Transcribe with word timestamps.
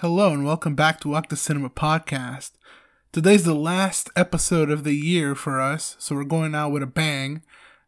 Hello 0.00 0.30
and 0.30 0.44
welcome 0.44 0.74
back 0.74 1.00
to 1.00 1.08
Walk 1.08 1.30
the 1.30 1.36
Cinema 1.36 1.70
podcast. 1.70 2.50
Today's 3.12 3.44
the 3.44 3.54
last 3.54 4.10
episode 4.14 4.70
of 4.70 4.84
the 4.84 4.92
year 4.92 5.34
for 5.34 5.58
us, 5.58 5.96
so 5.98 6.14
we're 6.14 6.24
going 6.24 6.54
out 6.54 6.70
with 6.70 6.82
a 6.82 6.86
bang, 6.86 7.40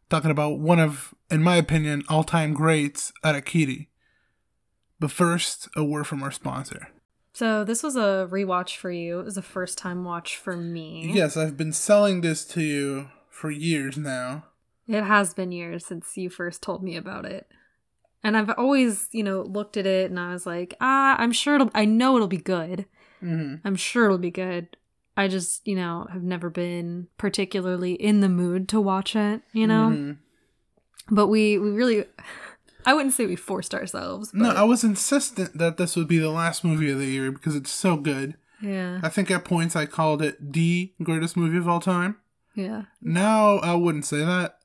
talking 0.09 0.31
about 0.31 0.57
one 0.57 0.79
of, 0.79 1.13
in 1.29 1.43
my 1.43 1.57
opinion, 1.57 2.01
all-time 2.09 2.55
greats, 2.55 3.13
Harakiri. 3.23 3.89
But 4.99 5.11
first, 5.11 5.69
a 5.75 5.83
word 5.83 6.07
from 6.07 6.23
our 6.23 6.31
sponsor. 6.31 6.87
So 7.33 7.63
this 7.63 7.83
was 7.83 7.95
a 7.95 8.27
rewatch 8.31 8.77
for 8.77 8.89
you. 8.89 9.19
It 9.19 9.25
was 9.25 9.37
a 9.37 9.43
first 9.43 9.77
time 9.77 10.03
watch 10.03 10.35
for 10.35 10.57
me. 10.57 11.11
Yes, 11.13 11.37
I've 11.37 11.57
been 11.57 11.73
selling 11.73 12.21
this 12.21 12.43
to 12.45 12.63
you 12.63 13.09
for 13.29 13.51
years 13.51 13.99
now. 13.99 14.45
It 14.87 15.03
has 15.03 15.35
been 15.35 15.51
years 15.51 15.85
since 15.85 16.17
you 16.17 16.31
first 16.31 16.63
told 16.63 16.81
me 16.81 16.95
about 16.97 17.25
it. 17.25 17.47
And 18.23 18.35
I've 18.35 18.49
always, 18.57 19.07
you 19.11 19.23
know, 19.23 19.41
looked 19.43 19.77
at 19.77 19.85
it 19.85 20.09
and 20.11 20.19
I 20.19 20.33
was 20.33 20.45
like, 20.45 20.75
ah, 20.81 21.15
I'm 21.17 21.31
sure 21.31 21.55
it'll, 21.55 21.71
I 21.73 21.85
know 21.85 22.15
it'll 22.15 22.27
be 22.27 22.37
good. 22.37 22.85
hmm 23.21 23.55
I'm 23.63 23.75
sure 23.75 24.05
it'll 24.05 24.17
be 24.17 24.31
good. 24.31 24.75
I 25.15 25.27
just, 25.27 25.67
you 25.67 25.75
know, 25.75 26.07
have 26.11 26.23
never 26.23 26.49
been 26.49 27.07
particularly 27.17 27.93
in 27.93 28.21
the 28.21 28.29
mood 28.29 28.69
to 28.69 28.79
watch 28.81 29.15
it, 29.15 29.41
you 29.53 29.67
know? 29.67 29.89
Mhm. 29.91 30.17
But 31.11 31.27
we, 31.27 31.57
we 31.57 31.71
really, 31.71 32.05
I 32.85 32.93
wouldn't 32.93 33.13
say 33.15 33.25
we 33.25 33.35
forced 33.35 33.73
ourselves. 33.73 34.31
But 34.31 34.39
No, 34.41 34.49
I 34.51 34.63
was 34.63 34.83
insistent 34.83 35.57
that 35.57 35.77
this 35.77 35.95
would 35.95 36.07
be 36.07 36.19
the 36.19 36.29
last 36.29 36.63
movie 36.63 36.89
of 36.91 36.99
the 36.99 37.05
year 37.07 37.31
because 37.31 37.55
it's 37.55 37.71
so 37.71 37.97
good. 37.97 38.35
yeah, 38.61 38.99
I 39.03 39.09
think 39.09 39.31
at 39.31 39.43
points 39.45 39.75
I 39.75 39.85
called 39.85 40.21
it 40.21 40.53
the 40.53 40.93
greatest 41.03 41.35
movie 41.35 41.57
of 41.57 41.67
all 41.67 41.79
time. 41.79 42.17
yeah. 42.55 42.83
Now 43.01 43.57
I 43.59 43.73
wouldn't 43.75 44.05
say 44.05 44.19
that 44.23 44.58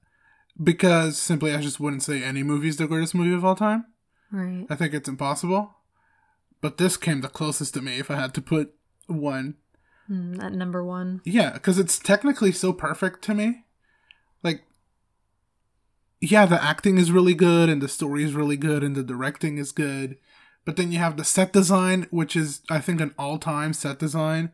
because 0.62 1.18
simply 1.18 1.52
I 1.52 1.60
just 1.60 1.80
wouldn't 1.80 2.02
say 2.02 2.22
any 2.22 2.42
movie 2.42 2.68
is 2.68 2.76
the 2.76 2.86
greatest 2.86 3.14
movie 3.14 3.34
of 3.34 3.44
all 3.44 3.56
time. 3.56 3.86
Right. 4.30 4.66
I 4.68 4.74
think 4.74 4.94
it's 4.94 5.08
impossible. 5.08 5.74
But 6.60 6.78
this 6.78 6.96
came 6.96 7.20
the 7.20 7.28
closest 7.28 7.74
to 7.74 7.82
me 7.82 7.98
if 7.98 8.10
I 8.10 8.16
had 8.16 8.34
to 8.34 8.42
put 8.42 8.74
one. 9.06 9.56
Mm, 10.10 10.42
at 10.42 10.52
number 10.52 10.84
one. 10.84 11.20
Yeah, 11.24 11.52
because 11.52 11.78
it's 11.78 11.98
technically 11.98 12.52
so 12.52 12.72
perfect 12.72 13.22
to 13.24 13.34
me. 13.34 13.64
Like, 14.42 14.62
yeah, 16.20 16.46
the 16.46 16.62
acting 16.62 16.98
is 16.98 17.12
really 17.12 17.34
good 17.34 17.68
and 17.68 17.82
the 17.82 17.88
story 17.88 18.24
is 18.24 18.34
really 18.34 18.56
good 18.56 18.82
and 18.82 18.96
the 18.96 19.02
directing 19.02 19.58
is 19.58 19.72
good. 19.72 20.16
But 20.64 20.76
then 20.76 20.90
you 20.90 20.98
have 20.98 21.16
the 21.16 21.24
set 21.24 21.52
design, 21.52 22.06
which 22.10 22.34
is, 22.34 22.62
I 22.70 22.80
think, 22.80 23.00
an 23.00 23.14
all 23.18 23.38
time 23.38 23.72
set 23.72 23.98
design. 23.98 24.50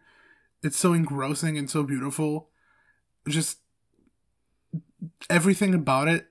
It's 0.63 0.77
so 0.77 0.93
engrossing 0.93 1.57
and 1.57 1.71
so 1.71 1.85
beautiful. 1.85 2.49
Just 3.29 3.59
everything 5.29 5.75
about 5.75 6.09
it. 6.09 6.29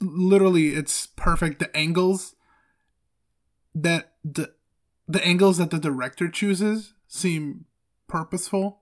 Literally, 0.00 0.68
it's 0.68 1.06
perfect. 1.06 1.58
The 1.58 1.74
angles 1.76 2.34
that 3.74 4.14
the 4.24 4.54
the 5.08 5.24
angles 5.24 5.58
that 5.58 5.70
the 5.70 5.78
director 5.78 6.28
chooses 6.28 6.94
seem 7.06 7.64
purposeful. 8.08 8.80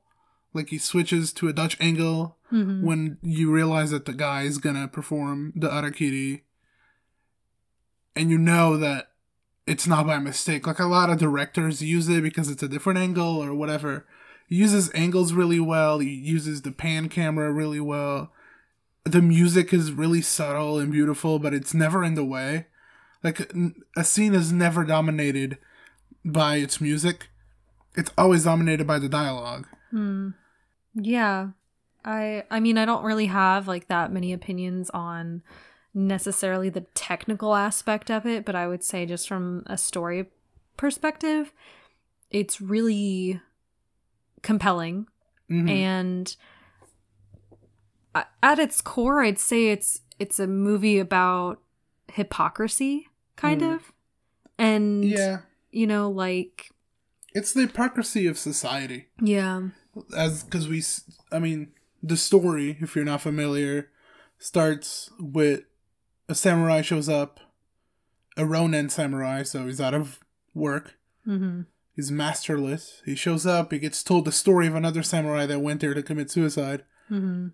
Like 0.52 0.70
he 0.70 0.78
switches 0.78 1.32
to 1.34 1.48
a 1.48 1.52
Dutch 1.52 1.76
angle 1.80 2.38
Mhm. 2.52 2.82
when 2.82 3.18
you 3.22 3.52
realize 3.52 3.90
that 3.90 4.04
the 4.04 4.12
guy 4.12 4.42
is 4.42 4.58
gonna 4.58 4.86
perform 4.88 5.52
the 5.56 5.68
harakiri, 5.68 6.42
and 8.14 8.30
you 8.30 8.38
know 8.38 8.76
that 8.76 9.10
it's 9.66 9.86
not 9.86 10.06
by 10.06 10.18
mistake. 10.18 10.66
Like 10.66 10.78
a 10.78 10.84
lot 10.86 11.10
of 11.10 11.18
directors 11.18 11.82
use 11.82 12.08
it 12.08 12.22
because 12.22 12.48
it's 12.48 12.62
a 12.62 12.68
different 12.68 12.98
angle 12.98 13.42
or 13.42 13.54
whatever. 13.54 14.06
Uses 14.48 14.90
angles 14.94 15.32
really 15.32 15.60
well. 15.60 15.98
He 15.98 16.10
uses 16.10 16.62
the 16.62 16.72
pan 16.72 17.08
camera 17.08 17.50
really 17.52 17.80
well. 17.80 18.32
The 19.04 19.22
music 19.22 19.72
is 19.72 19.92
really 19.92 20.22
subtle 20.22 20.78
and 20.78 20.92
beautiful, 20.92 21.38
but 21.38 21.54
it's 21.54 21.74
never 21.74 22.04
in 22.04 22.14
the 22.14 22.24
way. 22.24 22.66
Like 23.22 23.50
a 23.96 24.04
scene 24.04 24.34
is 24.34 24.52
never 24.52 24.84
dominated 24.84 25.58
by 26.24 26.56
its 26.56 26.80
music. 26.80 27.28
It's 27.96 28.10
always 28.18 28.44
dominated 28.44 28.86
by 28.86 28.98
the 28.98 29.08
dialogue. 29.08 29.66
Hmm. 29.90 30.30
Yeah. 30.94 31.48
I 32.04 32.44
I 32.50 32.60
mean 32.60 32.76
I 32.76 32.84
don't 32.84 33.04
really 33.04 33.26
have 33.26 33.66
like 33.66 33.88
that 33.88 34.12
many 34.12 34.32
opinions 34.32 34.90
on 34.90 35.42
necessarily 35.94 36.68
the 36.68 36.82
technical 36.94 37.54
aspect 37.54 38.10
of 38.10 38.26
it, 38.26 38.44
but 38.44 38.54
I 38.54 38.66
would 38.66 38.82
say 38.82 39.06
just 39.06 39.28
from 39.28 39.62
a 39.66 39.78
story 39.78 40.26
perspective, 40.76 41.52
it's 42.30 42.60
really 42.60 43.40
compelling 44.44 45.06
Mhm. 45.50 45.68
and 45.68 46.36
at 48.42 48.58
its 48.60 48.80
core 48.80 49.22
I'd 49.22 49.38
say 49.38 49.70
it's 49.70 50.02
it's 50.20 50.38
a 50.38 50.46
movie 50.46 50.98
about 51.00 51.60
hypocrisy 52.12 53.08
kind 53.36 53.60
Mm. 53.62 53.74
of. 53.74 53.92
And 54.58 55.04
yeah, 55.04 55.40
you 55.72 55.86
know 55.88 56.08
like 56.10 56.70
it's 57.34 57.52
the 57.52 57.62
hypocrisy 57.62 58.26
of 58.28 58.38
society. 58.38 59.08
yeah. 59.20 59.68
as 60.16 60.42
because 60.42 60.66
we 60.68 60.82
i 61.30 61.38
mean 61.38 61.68
the 62.02 62.16
story 62.16 62.76
if 62.80 62.96
you're 62.96 63.04
not 63.04 63.20
familiar 63.20 63.90
starts 64.38 65.08
with 65.20 65.62
a 66.28 66.34
samurai 66.34 66.80
shows 66.82 67.08
up 67.08 67.38
a 68.36 68.44
ronin 68.44 68.88
samurai 68.88 69.44
so 69.44 69.66
he's 69.66 69.80
out 69.80 69.94
of 69.94 70.18
work 70.52 70.96
Mhm. 71.26 71.66
He's 71.96 72.10
masterless 72.10 73.02
he 73.04 73.14
shows 73.14 73.46
up 73.46 73.72
he 73.72 73.78
gets 73.78 74.02
told 74.02 74.24
the 74.24 74.32
story 74.32 74.66
of 74.66 74.74
another 74.74 75.02
samurai 75.02 75.46
that 75.46 75.60
went 75.60 75.80
there 75.80 75.94
to 75.94 76.02
commit 76.02 76.30
suicide 76.30 76.84
Mhm. 77.10 77.52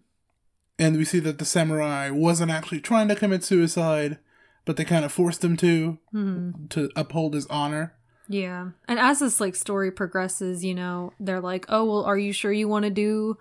and 0.79 0.97
we 0.97 1.05
see 1.05 1.19
that 1.21 1.39
the 1.39 1.45
samurai 1.45 2.11
wasn't 2.11 2.51
actually 2.51 2.81
trying 2.81 3.09
to 3.09 3.15
commit 3.17 3.45
suicide 3.45 4.19
but 4.65 4.77
they 4.77 4.85
kind 4.85 5.05
of 5.05 5.13
forced 5.13 5.43
him 5.45 5.57
to 5.59 5.99
Mhm. 6.15 6.69
to 6.71 6.91
uphold 6.97 7.35
his 7.35 7.47
honor 7.47 7.95
Yeah. 8.33 8.69
And 8.87 9.01
as 9.01 9.19
this 9.19 9.41
like 9.41 9.57
story 9.57 9.91
progresses, 9.91 10.65
you 10.65 10.73
know, 10.73 11.13
they're 11.19 11.41
like, 11.41 11.67
"Oh, 11.69 11.85
well, 11.85 12.05
are 12.05 12.17
you 12.17 12.33
sure 12.33 12.53
you 12.53 12.69
want 12.69 12.85
to 12.85 12.91
do 12.91 13.37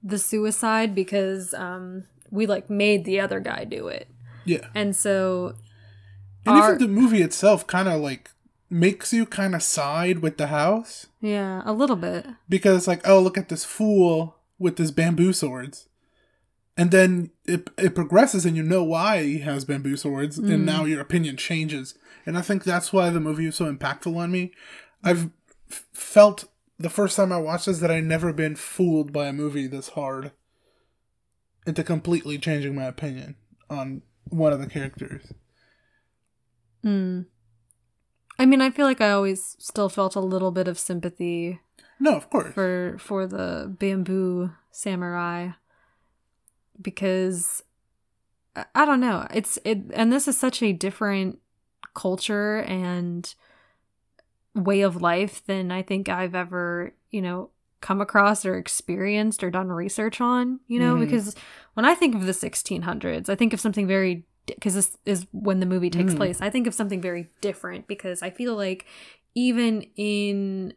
the 0.00 0.16
suicide 0.16 0.94
because 0.94 1.52
um 1.54 2.04
we 2.30 2.46
like 2.46 2.70
made 2.70 3.04
the 3.04 3.18
other 3.18 3.40
guy 3.40 3.64
do 3.64 3.88
it." 3.88 4.06
yeah 4.44 4.68
And 4.76 4.94
so 4.94 5.54
and 6.46 6.54
Our- 6.56 6.76
even 6.76 6.78
the 6.94 7.00
movie 7.00 7.20
itself 7.20 7.66
kind 7.66 7.88
of 7.88 8.00
like 8.00 8.30
makes 8.70 9.12
you 9.12 9.24
kind 9.26 9.54
of 9.54 9.62
side 9.62 10.18
with 10.20 10.36
the 10.36 10.48
house? 10.48 11.06
Yeah, 11.20 11.62
a 11.64 11.72
little 11.72 11.96
bit. 11.96 12.26
because 12.48 12.86
like 12.88 13.06
oh 13.08 13.20
look 13.20 13.38
at 13.38 13.48
this 13.48 13.64
fool 13.64 14.36
with 14.58 14.78
his 14.78 14.90
bamboo 14.90 15.32
swords. 15.32 15.88
And 16.76 16.92
then 16.92 17.30
it, 17.44 17.70
it 17.76 17.94
progresses 17.96 18.46
and 18.46 18.56
you 18.56 18.62
know 18.62 18.84
why 18.84 19.22
he 19.24 19.38
has 19.40 19.64
bamboo 19.64 19.96
swords 19.96 20.38
and 20.38 20.64
now 20.64 20.84
your 20.84 21.00
opinion 21.00 21.36
changes. 21.36 21.94
And 22.24 22.38
i 22.38 22.40
think 22.42 22.62
that's 22.62 22.92
why 22.92 23.10
the 23.10 23.20
movie 23.20 23.46
was 23.46 23.56
so 23.56 23.72
impactful 23.72 24.16
on 24.16 24.30
me. 24.30 24.52
I've 25.02 25.30
f- 25.70 25.86
felt 25.92 26.44
the 26.78 26.90
first 26.90 27.16
time 27.16 27.32
i 27.32 27.38
watched 27.38 27.66
this 27.66 27.80
that 27.80 27.90
I'd 27.90 28.04
never 28.04 28.32
been 28.32 28.54
fooled 28.54 29.12
by 29.12 29.26
a 29.26 29.32
movie 29.32 29.66
this 29.66 29.88
hard 29.90 30.30
into 31.66 31.82
completely 31.82 32.38
changing 32.38 32.74
my 32.76 32.84
opinion 32.84 33.34
on 33.68 34.02
one 34.28 34.52
of 34.52 34.60
the 34.60 34.66
characters. 34.68 35.32
Mm. 36.84 37.26
I 38.38 38.46
mean, 38.46 38.60
I 38.60 38.70
feel 38.70 38.86
like 38.86 39.00
I 39.00 39.10
always 39.10 39.56
still 39.58 39.88
felt 39.88 40.14
a 40.14 40.20
little 40.20 40.50
bit 40.50 40.68
of 40.68 40.78
sympathy 40.78 41.60
no 42.00 42.14
of 42.16 42.30
course 42.30 42.54
for 42.54 42.96
for 43.00 43.26
the 43.26 43.74
bamboo 43.78 44.52
samurai 44.70 45.48
because 46.80 47.62
I- 48.74 48.84
don't 48.84 49.00
know. 49.00 49.26
It's 49.32 49.58
it 49.64 49.78
and 49.92 50.12
this 50.12 50.28
is 50.28 50.38
such 50.38 50.62
a 50.62 50.72
different 50.72 51.38
culture 51.94 52.58
and 52.58 53.32
way 54.54 54.80
of 54.82 55.00
life 55.02 55.44
than 55.46 55.70
I 55.70 55.82
think 55.82 56.08
I've 56.08 56.34
ever, 56.34 56.92
you 57.10 57.22
know, 57.22 57.50
come 57.80 58.00
across 58.00 58.44
or 58.44 58.56
experienced 58.56 59.44
or 59.44 59.50
done 59.50 59.68
research 59.68 60.20
on, 60.20 60.60
you 60.66 60.80
know, 60.80 60.96
Mhm. 60.96 61.00
because 61.00 61.36
when 61.74 61.84
I 61.84 61.94
think 61.94 62.14
of 62.14 62.26
the 62.26 62.32
1600s, 62.32 63.28
I 63.28 63.34
think 63.36 63.52
of 63.52 63.60
something 63.60 63.86
very 63.86 64.24
because 64.54 64.74
this 64.74 64.96
is 65.06 65.26
when 65.32 65.60
the 65.60 65.66
movie 65.66 65.90
takes 65.90 66.14
Mhm. 66.14 66.16
place. 66.16 66.40
I 66.40 66.50
think 66.50 66.66
of 66.66 66.74
something 66.74 67.00
very 67.00 67.28
different 67.40 67.86
because 67.86 68.22
I 68.22 68.30
feel 68.30 68.54
like 68.56 68.86
even 69.34 69.82
in 69.96 70.74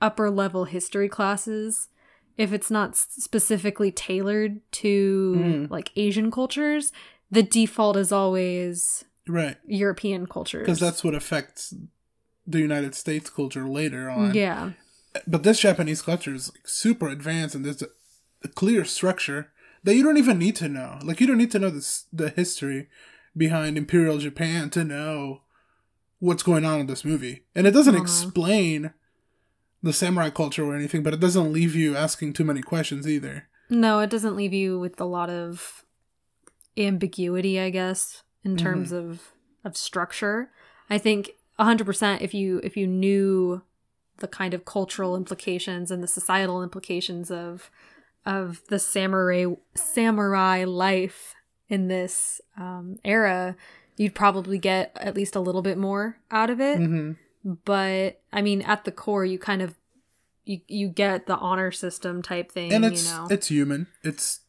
upper 0.00 0.30
level 0.30 0.64
history 0.64 1.08
classes, 1.08 1.88
if 2.36 2.52
it's 2.52 2.70
not 2.70 2.96
specifically 2.96 3.92
tailored 3.92 4.60
to 4.72 5.34
Mhm. 5.66 5.70
like 5.70 5.90
Asian 5.96 6.30
cultures, 6.30 6.92
the 7.30 7.42
default 7.42 7.96
is 7.96 8.12
always 8.12 9.04
right 9.28 9.58
European 9.66 10.26
cultures. 10.26 10.62
because 10.66 10.80
that's 10.80 11.04
what 11.04 11.14
affects 11.14 11.74
the 12.46 12.58
united 12.58 12.94
states 12.96 13.30
culture 13.30 13.68
later 13.68 14.08
on 14.10 14.34
yeah, 14.34 14.70
but 15.26 15.42
this 15.44 15.60
Japanese 15.60 16.02
culture 16.02 16.34
is 16.34 16.50
like, 16.52 16.66
super 16.66 17.08
advanced 17.08 17.54
and 17.54 17.64
there's 17.64 17.82
a, 17.82 17.88
a 18.42 18.48
clear 18.48 18.84
structure 18.84 19.52
that 19.84 19.94
you 19.94 20.02
don't 20.02 20.16
even 20.18 20.38
need 20.38 20.56
to 20.56 20.68
know. 20.68 20.98
Like 21.02 21.20
you 21.20 21.26
don't 21.26 21.38
need 21.38 21.50
to 21.52 21.58
know 21.58 21.70
this 21.70 22.06
the 22.12 22.30
history 22.30 22.88
behind 23.36 23.78
Imperial 23.78 24.18
Japan 24.18 24.70
to 24.70 24.84
know 24.84 25.42
what's 26.18 26.42
going 26.42 26.64
on 26.64 26.80
in 26.80 26.86
this 26.86 27.04
movie. 27.04 27.44
And 27.54 27.66
it 27.66 27.70
doesn't 27.72 27.94
Uh-huh. 27.94 28.02
explain 28.02 28.92
the 29.82 29.92
samurai 29.92 30.28
culture 30.30 30.64
or 30.64 30.76
anything, 30.76 31.02
but 31.02 31.14
it 31.14 31.20
doesn't 31.20 31.52
leave 31.52 31.74
you 31.74 31.96
asking 31.96 32.32
too 32.34 32.44
many 32.44 32.60
questions 32.62 33.06
either. 33.08 33.48
no, 33.70 34.00
it 34.00 34.10
doesn't 34.10 34.34
leave 34.36 34.52
you 34.52 34.78
with 34.80 35.00
a 35.00 35.04
lot 35.04 35.30
of 35.30 35.84
ambiguity, 36.76 37.58
I 37.60 37.70
guess, 37.70 38.22
in 38.44 38.56
terms 38.56 38.92
of 38.92 39.32
of 39.64 39.76
structure. 39.76 40.50
I 40.88 40.98
think 40.98 41.30
100% 41.58 42.20
if 42.22 42.32
you 42.34 42.60
if 42.64 42.76
you 42.76 42.86
knew 42.86 43.62
the 44.18 44.28
kind 44.28 44.54
of 44.54 44.64
cultural 44.64 45.16
implications 45.16 45.90
and 45.90 46.02
the 46.02 46.06
societal 46.08 46.62
implications 46.62 47.30
of 47.30 47.70
of 48.26 48.62
the 48.68 48.78
samurai 48.78 49.46
samurai 49.74 50.64
life 50.64 51.34
in 51.68 51.88
this 51.88 52.40
um, 52.58 52.98
era, 53.04 53.56
you'd 53.96 54.14
probably 54.14 54.58
get 54.58 54.96
at 55.00 55.14
least 55.14 55.36
a 55.36 55.40
little 55.40 55.62
bit 55.62 55.78
more 55.78 56.18
out 56.30 56.50
of 56.50 56.60
it. 56.60 56.76
hmm 56.76 57.12
But 57.64 58.20
I 58.32 58.42
mean, 58.42 58.62
at 58.62 58.84
the 58.84 58.92
core, 58.92 59.24
you 59.24 59.38
kind 59.38 59.62
of 59.62 59.76
you 60.44 60.60
you 60.66 60.88
get 60.88 61.26
the 61.26 61.36
honor 61.36 61.70
system 61.70 62.22
type 62.22 62.50
thing. 62.52 62.72
And 62.72 62.84
it's 62.84 63.04
you 63.04 63.10
know, 63.10 63.26
it's 63.30 63.48
human. 63.48 63.86
It's 64.02 64.40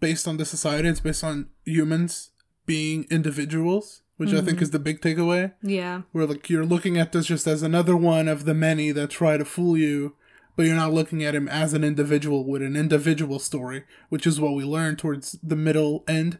based 0.00 0.26
on 0.28 0.36
the 0.36 0.44
society. 0.44 0.88
It's 0.88 1.00
based 1.00 1.24
on 1.24 1.48
humans 1.64 2.30
being 2.66 3.06
individuals, 3.10 4.02
which 4.16 4.30
I 4.30 4.36
Mm-hmm. 4.36 4.46
think 4.46 4.62
is 4.62 4.70
the 4.70 4.78
big 4.78 5.00
takeaway. 5.00 5.52
yeah, 5.62 6.02
Where 6.12 6.26
like 6.26 6.48
you're 6.50 6.64
looking 6.66 6.98
at 6.98 7.12
this 7.12 7.26
just 7.26 7.46
as 7.46 7.62
another 7.62 7.96
one 7.96 8.26
of 8.28 8.44
the 8.46 8.54
many 8.54 8.90
that 8.92 9.10
try 9.10 9.36
to 9.36 9.44
fool 9.44 9.76
you, 9.76 10.16
but 10.56 10.66
you're 10.66 10.76
not 10.76 10.92
looking 10.92 11.22
at 11.24 11.34
him 11.34 11.48
as 11.48 11.72
an 11.74 11.82
individual 11.84 12.44
with 12.44 12.62
an 12.62 12.76
individual 12.76 13.38
story, 13.38 13.84
which 14.08 14.26
is 14.26 14.40
what 14.40 14.54
we 14.54 14.64
learn 14.64 14.96
towards 14.96 15.32
the 15.42 15.56
middle 15.56 16.04
end. 16.08 16.38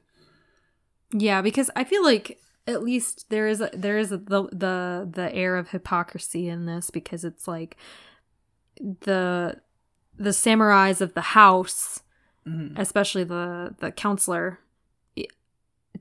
yeah, 1.13 1.43
because 1.43 1.71
I 1.77 1.85
feel 1.85 2.03
like 2.05 2.39
at 2.67 2.83
least 2.83 3.29
there 3.31 3.47
is 3.47 3.61
a, 3.61 3.71
there 3.75 3.99
is 3.99 4.11
a, 4.13 4.17
the 4.19 4.45
the 4.53 5.09
the 5.13 5.35
air 5.35 5.57
of 5.57 5.69
hypocrisy 5.71 6.49
in 6.49 6.67
this 6.67 6.91
because 6.91 7.25
it's 7.25 7.47
like 7.47 7.77
the 8.81 9.61
the 10.17 10.31
samurais 10.31 11.01
of 11.01 11.15
the 11.15 11.21
house, 11.21 12.03
Mhm. 12.47 12.79
especially 12.79 13.25
the 13.25 13.75
the 13.81 13.91
counselor, 13.93 14.59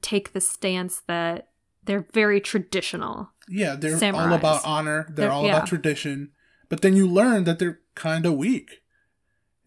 take 0.01 0.33
the 0.33 0.41
stance 0.41 1.01
that 1.07 1.49
they're 1.83 2.05
very 2.13 2.39
traditional. 2.41 3.29
Yeah, 3.49 3.75
they're 3.75 3.95
all 4.15 4.33
about 4.33 4.61
honor. 4.65 5.05
They're, 5.09 5.15
They're- 5.25 5.29
all 5.31 5.45
yeah. 5.45 5.57
about 5.57 5.67
tradition. 5.67 6.31
But 6.69 6.81
then 6.81 6.95
you 6.95 7.07
learn 7.07 7.43
that 7.43 7.59
they're 7.59 7.79
kind 7.95 8.25
of 8.25 8.33
weak. 8.33 8.81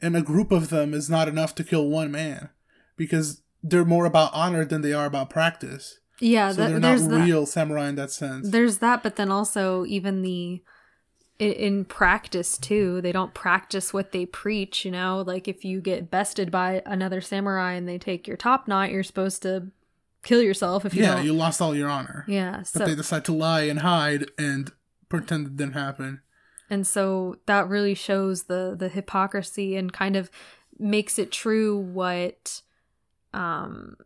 And 0.03 0.17
a 0.17 0.23
group 0.23 0.53
of 0.53 0.69
them 0.69 0.93
is 0.95 1.09
not 1.09 1.29
enough 1.29 1.55
to 1.57 1.65
kill 1.65 1.89
one 1.89 2.11
man 2.11 2.51
because 2.97 3.43
they're 3.63 3.85
more 3.85 4.05
about 4.05 4.31
honor 4.35 4.65
than 4.65 4.83
they 4.83 4.93
are 4.93 5.07
about 5.07 5.31
practice. 5.31 6.01
Yeah, 6.21 6.51
so 6.51 6.57
th- 6.57 6.69
they're 6.71 6.81
there's 6.81 7.07
not 7.07 7.17
that. 7.19 7.25
real 7.25 7.47
samurai 7.47 7.89
in 7.89 7.97
that 7.97 8.11
sense. 8.11 8.51
There's 8.51 8.79
that, 8.79 9.03
but 9.03 9.17
then 9.17 9.31
also 9.31 9.85
even 9.87 10.23
the 10.23 10.63
i- 11.41 11.45
in 11.45 11.85
practice 11.87 12.57
too, 12.59 13.01
they 13.01 13.13
don't 13.13 13.35
practice 13.35 13.93
what 13.93 14.13
they 14.13 14.25
preach. 14.27 14.85
You 14.85 14.91
know, 14.93 15.23
like 15.27 15.49
if 15.49 15.65
you 15.65 15.81
get 15.81 16.11
bested 16.11 16.51
by 16.51 16.83
another 16.87 17.21
samurai 17.21 17.73
and 17.73 17.89
they 17.89 17.99
take 17.99 18.27
your 18.29 18.37
top 18.37 18.67
knot, 18.69 18.91
you're 18.91 19.03
supposed 19.03 19.43
to 19.43 19.69
kill 20.23 20.43
yourself 20.43 20.85
if 20.85 20.95
you 20.95 21.03
yeah, 21.03 21.17
don't. 21.17 21.25
you 21.25 21.33
lost 21.33 21.61
all 21.63 21.75
your 21.75 21.89
honor. 21.89 22.25
yeah, 22.29 22.63
But 22.75 22.85
they 22.87 22.95
decide 22.95 23.25
to 23.27 23.33
lie 23.33 23.63
and 23.63 23.81
hide 23.81 24.31
and 24.39 24.73
pretend 25.09 25.47
it 25.47 25.57
didn't 25.57 25.75
happen. 25.75 26.21
And 26.71 26.87
so 26.87 27.37
that 27.47 27.69
really 27.69 27.95
shows 27.95 28.45
the 28.45 28.75
the 28.79 28.89
hypocrisy 28.89 29.77
and 29.77 29.93
kind 29.93 30.17
of 30.17 30.31
makes 30.79 31.19
it 31.19 31.33
true 31.33 31.79
what 31.79 32.63
um 33.33 33.97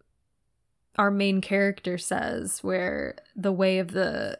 our 0.96 1.10
main 1.10 1.40
character 1.40 1.96
says 1.98 2.62
where 2.62 3.16
the 3.34 3.52
way 3.52 3.78
of 3.78 3.92
the 3.92 4.38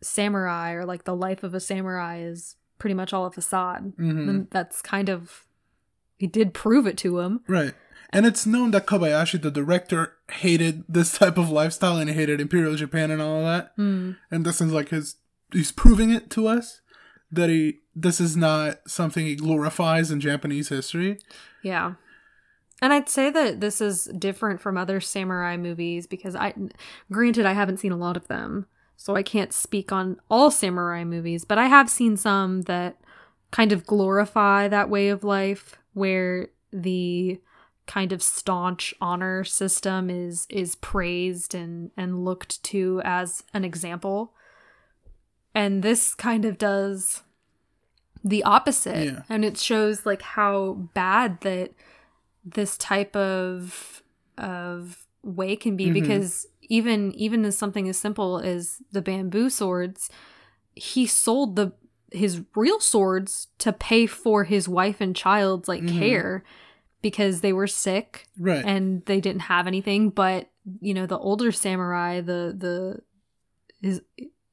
samurai 0.00 0.72
or 0.72 0.84
like 0.84 1.04
the 1.04 1.16
life 1.16 1.42
of 1.42 1.54
a 1.54 1.60
samurai 1.60 2.18
is 2.18 2.56
pretty 2.78 2.94
much 2.94 3.12
all 3.12 3.26
a 3.26 3.30
facade 3.30 3.92
hmm 3.96 4.28
and 4.28 4.50
that's 4.50 4.82
kind 4.82 5.08
of 5.08 5.46
he 6.18 6.26
did 6.26 6.54
prove 6.54 6.86
it 6.86 6.96
to 6.98 7.18
him 7.20 7.40
Right. 7.46 7.74
And 8.10 8.24
it's 8.24 8.46
known 8.46 8.70
that 8.70 8.86
Kobayashi, 8.86 9.42
the 9.42 9.50
director, 9.50 10.12
hated 10.30 10.84
this 10.88 11.18
type 11.18 11.36
of 11.36 11.50
lifestyle 11.50 11.98
and 11.98 12.08
he 12.08 12.14
hated 12.14 12.40
Imperial 12.40 12.76
Japan 12.76 13.10
and 13.10 13.20
all 13.20 13.40
of 13.40 13.44
that. 13.44 13.72
Hmm. 13.76 14.12
and 14.30 14.46
this 14.46 14.60
is 14.60 14.72
like 14.72 14.90
his 14.90 15.16
he's 15.52 15.72
proving 15.72 16.10
it 16.10 16.30
to 16.30 16.46
us 16.46 16.80
that 17.30 17.50
he 17.50 17.80
this 17.94 18.20
is 18.20 18.36
not 18.36 18.78
something 18.86 19.24
he 19.24 19.36
glorifies 19.36 20.10
in 20.10 20.20
Japanese 20.20 20.68
history. 20.68 21.18
Yeah. 21.62 21.94
And 22.82 22.92
I'd 22.92 23.08
say 23.08 23.30
that 23.30 23.60
this 23.60 23.80
is 23.80 24.04
different 24.18 24.60
from 24.60 24.76
other 24.76 25.00
samurai 25.00 25.56
movies 25.56 26.06
because 26.06 26.36
I 26.36 26.52
granted 27.10 27.46
I 27.46 27.54
haven't 27.54 27.78
seen 27.78 27.92
a 27.92 27.96
lot 27.96 28.16
of 28.16 28.28
them, 28.28 28.66
so 28.96 29.16
I 29.16 29.22
can't 29.22 29.52
speak 29.52 29.92
on 29.92 30.20
all 30.30 30.50
samurai 30.50 31.04
movies, 31.04 31.44
but 31.44 31.58
I 31.58 31.66
have 31.68 31.88
seen 31.88 32.16
some 32.16 32.62
that 32.62 32.98
kind 33.50 33.72
of 33.72 33.86
glorify 33.86 34.68
that 34.68 34.90
way 34.90 35.08
of 35.08 35.24
life 35.24 35.76
where 35.94 36.48
the 36.72 37.40
kind 37.86 38.12
of 38.12 38.22
staunch 38.22 38.92
honor 39.00 39.44
system 39.44 40.10
is 40.10 40.46
is 40.50 40.74
praised 40.76 41.54
and 41.54 41.90
and 41.96 42.24
looked 42.24 42.62
to 42.64 43.00
as 43.04 43.42
an 43.54 43.64
example. 43.64 44.34
And 45.56 45.82
this 45.82 46.14
kind 46.14 46.44
of 46.44 46.58
does 46.58 47.22
the 48.22 48.42
opposite 48.44 49.04
Yeah. 49.06 49.22
and 49.28 49.44
it 49.44 49.56
shows 49.56 50.04
like 50.04 50.20
how 50.22 50.74
bad 50.94 51.40
that 51.42 51.72
this 52.44 52.76
type 52.76 53.14
of 53.16 54.02
of 54.38 55.06
way 55.22 55.56
can 55.56 55.76
be 55.76 55.86
Mhm. 55.86 55.94
because 55.94 56.46
even 56.62 57.12
even 57.14 57.44
as 57.44 57.56
something 57.56 57.88
as 57.88 57.96
simple 57.98 58.38
as 58.38 58.82
the 58.92 59.00
bamboo 59.02 59.48
swords 59.48 60.10
he 60.74 61.06
sold 61.06 61.56
the 61.56 61.72
his 62.12 62.42
real 62.54 62.80
swords 62.80 63.48
to 63.58 63.72
pay 63.72 64.06
for 64.06 64.44
his 64.44 64.68
wife 64.68 65.00
and 65.00 65.14
child's 65.16 65.68
like 65.68 65.82
Mhm. 65.82 65.98
care 65.98 66.44
because 67.02 67.40
they 67.40 67.52
were 67.52 67.66
sick 67.66 68.26
Right. 68.38 68.64
and 68.64 69.04
they 69.06 69.20
didn't 69.20 69.42
have 69.42 69.66
anything 69.66 70.10
but 70.10 70.50
you 70.80 70.92
know 70.94 71.06
the 71.06 71.18
older 71.18 71.50
samurai 71.52 72.20
the 72.20 72.54
the 72.56 73.00
his 73.80 74.02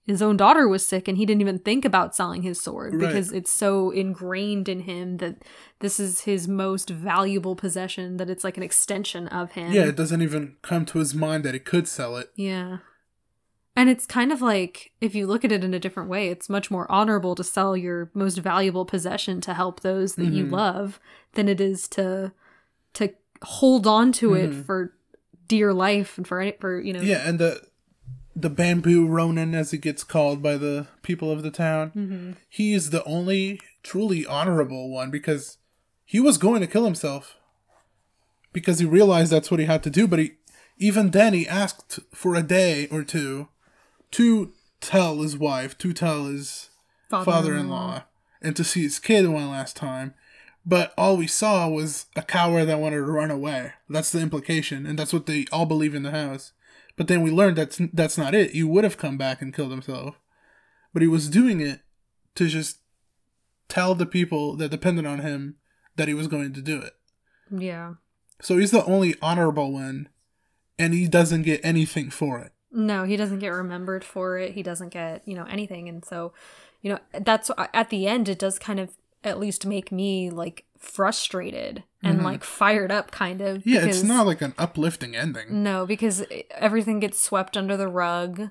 his 0.06 0.22
own 0.22 0.36
daughter 0.36 0.68
was 0.68 0.86
sick 0.86 1.08
and 1.08 1.18
he 1.18 1.26
didn't 1.26 1.42
even 1.42 1.60
think 1.60 1.86
about 1.86 2.14
selling 2.16 2.42
his 2.42 2.60
sword 2.62 2.94
Right. 2.94 3.08
because 3.08 3.32
it's 3.32 3.52
so 3.52 3.90
ingrained 3.92 4.68
in 4.68 4.82
him 4.82 5.18
that 5.18 5.44
this 5.80 6.00
is 6.00 6.22
his 6.22 6.48
most 6.48 6.90
valuable 6.90 7.56
possession 7.56 8.18
that 8.18 8.30
it's 8.30 8.44
like 8.44 8.58
an 8.58 8.64
extension 8.64 9.28
of 9.30 9.54
him 9.54 9.72
yeah, 9.72 9.86
it 9.86 9.96
doesn't 9.96 10.22
even 10.22 10.56
come 10.62 10.86
to 10.88 11.00
his 11.00 11.14
mind 11.16 11.44
that 11.46 11.54
he 11.54 11.60
could 11.60 11.88
sell 11.88 12.18
it. 12.18 12.32
yeah 12.36 12.80
and 13.76 13.90
it's 13.90 14.06
kind 14.06 14.32
of 14.32 14.42
like 14.42 14.92
if 15.02 15.16
you 15.16 15.26
look 15.26 15.44
at 15.44 15.52
it 15.52 15.64
in 15.64 15.74
a 15.74 15.80
different 15.80 16.10
way 16.10 16.28
it's 16.30 16.50
much 16.50 16.70
more 16.70 16.90
honorable 16.92 17.34
to 17.34 17.44
sell 17.44 17.76
your 17.78 18.12
most 18.14 18.38
valuable 18.38 18.86
possession 18.86 19.40
to 19.42 19.54
help 19.54 19.80
those 19.80 20.16
that 20.16 20.28
you 20.32 20.46
Mhm. 20.46 20.52
love 20.52 21.00
than 21.34 21.48
it 21.48 21.60
is 21.62 21.88
to 21.90 22.32
to 22.94 23.14
hold 23.42 23.88
on 23.88 24.12
to 24.12 24.34
it 24.36 24.52
Mhm. 24.52 24.66
for 24.66 24.94
dear 25.48 25.74
life 25.74 26.18
and 26.18 26.28
for 26.28 26.40
any- 26.40 26.56
for 26.60 26.80
you 26.80 26.94
know 26.94 27.02
Yeah, 27.02 27.28
and 27.28 27.40
the 27.40 27.62
the 28.36 28.50
bamboo 28.50 29.06
ronin 29.06 29.54
as 29.54 29.72
he 29.72 29.78
gets 29.78 30.04
called 30.04 30.42
by 30.42 30.58
the 30.58 30.88
people 31.04 31.30
of 31.32 31.44
the 31.44 31.52
town. 31.52 31.90
hmm 31.90 32.32
He 32.50 32.74
is 32.74 32.90
the 32.90 33.04
only 33.06 33.60
truly 33.84 34.26
honorable 34.26 34.90
one 34.90 35.12
because 35.12 35.58
he 36.06 36.20
was 36.20 36.38
going 36.38 36.62
to 36.62 36.68
kill 36.68 36.86
himself 36.86 37.38
because 38.52 38.80
he 38.80 38.86
realized 38.86 39.32
that's 39.32 39.52
what 39.52 39.60
he 39.60 39.66
had 39.66 39.84
to 39.84 39.90
do. 39.90 40.08
But 40.08 40.20
he, 40.20 40.32
even 40.78 41.12
then, 41.12 41.34
he 41.34 41.48
asked 41.48 42.00
for 42.14 42.36
a 42.36 42.44
day 42.44 42.88
or 42.92 43.04
two 43.04 43.48
to 44.12 44.52
tell 44.82 45.22
his 45.22 45.38
wife, 45.38 45.78
to 45.80 45.94
tell 45.94 46.26
his 46.26 46.70
father-in-law, 47.26 48.04
and 48.42 48.56
to 48.56 48.64
see 48.64 48.84
his 48.84 49.00
kid 49.00 49.28
one 49.28 49.50
last 49.50 49.76
time. 49.76 50.14
But 50.66 50.94
all 50.98 51.18
we 51.18 51.28
saw 51.28 51.68
was 51.68 52.06
a 52.16 52.22
coward 52.22 52.66
that 52.66 52.80
wanted 52.80 52.98
to 52.98 53.04
run 53.04 53.32
away. 53.32 53.74
That's 53.90 54.12
the 54.12 54.22
implication, 54.22 54.86
and 54.86 54.98
that's 54.98 55.14
what 55.14 55.26
they 55.26 55.46
all 55.52 55.66
believe 55.66 55.94
in 55.96 56.04
the 56.04 56.12
house. 56.12 56.54
But 56.96 57.08
then 57.08 57.22
we 57.22 57.32
learned 57.32 57.58
that's 57.58 57.82
that's 57.92 58.18
not 58.18 58.36
it. 58.36 58.52
He 58.52 58.64
would 58.64 58.84
have 58.84 58.98
come 58.98 59.18
back 59.18 59.42
and 59.42 59.54
killed 59.54 59.72
himself, 59.72 60.20
but 60.94 61.02
he 61.02 61.08
was 61.08 61.30
doing 61.30 61.60
it 61.60 61.82
to 62.36 62.48
just 62.48 62.80
tell 63.68 63.96
the 63.96 64.06
people 64.06 64.56
that 64.58 64.70
depended 64.70 65.06
on 65.06 65.20
him 65.20 65.56
that 65.96 66.08
he 66.08 66.14
was 66.14 66.28
going 66.28 66.54
to 66.54 66.62
do 66.62 66.80
it. 66.80 66.94
yeah 67.52 67.94
So 68.42 68.58
he's 68.58 68.72
the 68.72 68.86
only 68.86 69.16
honorable 69.22 69.72
one, 69.72 70.10
and 70.78 70.94
he 70.94 71.08
doesn't 71.08 71.44
get 71.44 71.62
anything 71.64 72.10
for 72.10 72.40
it. 72.40 72.52
No, 72.72 73.04
he 73.04 73.16
doesn't 73.16 73.40
get 73.40 73.50
remembered 73.50 74.04
for 74.04 74.38
it. 74.38 74.54
He 74.54 74.64
doesn't 74.64 74.90
get, 74.90 75.22
you 75.28 75.36
know, 75.36 75.46
anything. 75.46 75.88
And 75.88 76.04
so, 76.04 76.34
you 76.82 76.92
know, 76.92 77.00
that's 77.22 77.52
at 77.74 77.90
the 77.90 78.08
end, 78.08 78.28
it 78.28 78.40
does 78.40 78.58
kind 78.58 78.80
of 78.80 78.98
at 79.24 79.40
least 79.40 79.66
make 79.66 79.92
me 79.92 80.30
like 80.30 80.66
frustrated 80.78 81.84
and 82.04 82.20
Mhm. 82.20 82.24
like 82.24 82.44
fired 82.44 82.92
up, 82.92 83.12
kind 83.12 83.42
of. 83.42 83.66
Yeah, 83.66 83.82
it's 83.82 84.04
not 84.04 84.26
like 84.28 84.42
an 84.42 84.54
uplifting 84.58 85.16
ending. 85.16 85.64
No, 85.64 85.86
because 85.86 86.26
everything 86.52 87.00
gets 87.00 87.20
swept 87.20 87.56
under 87.56 87.78
the 87.78 87.88
rug. 87.88 88.50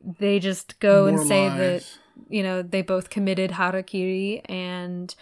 They 0.00 0.38
just 0.38 0.78
go 0.80 1.06
More 1.06 1.20
and 1.20 1.28
say 1.28 1.48
that, 1.48 1.98
you 2.28 2.42
know, 2.42 2.60
they 2.62 2.82
both 2.82 3.08
committed 3.08 3.52
harakiri 3.52 4.42
and 4.44 5.14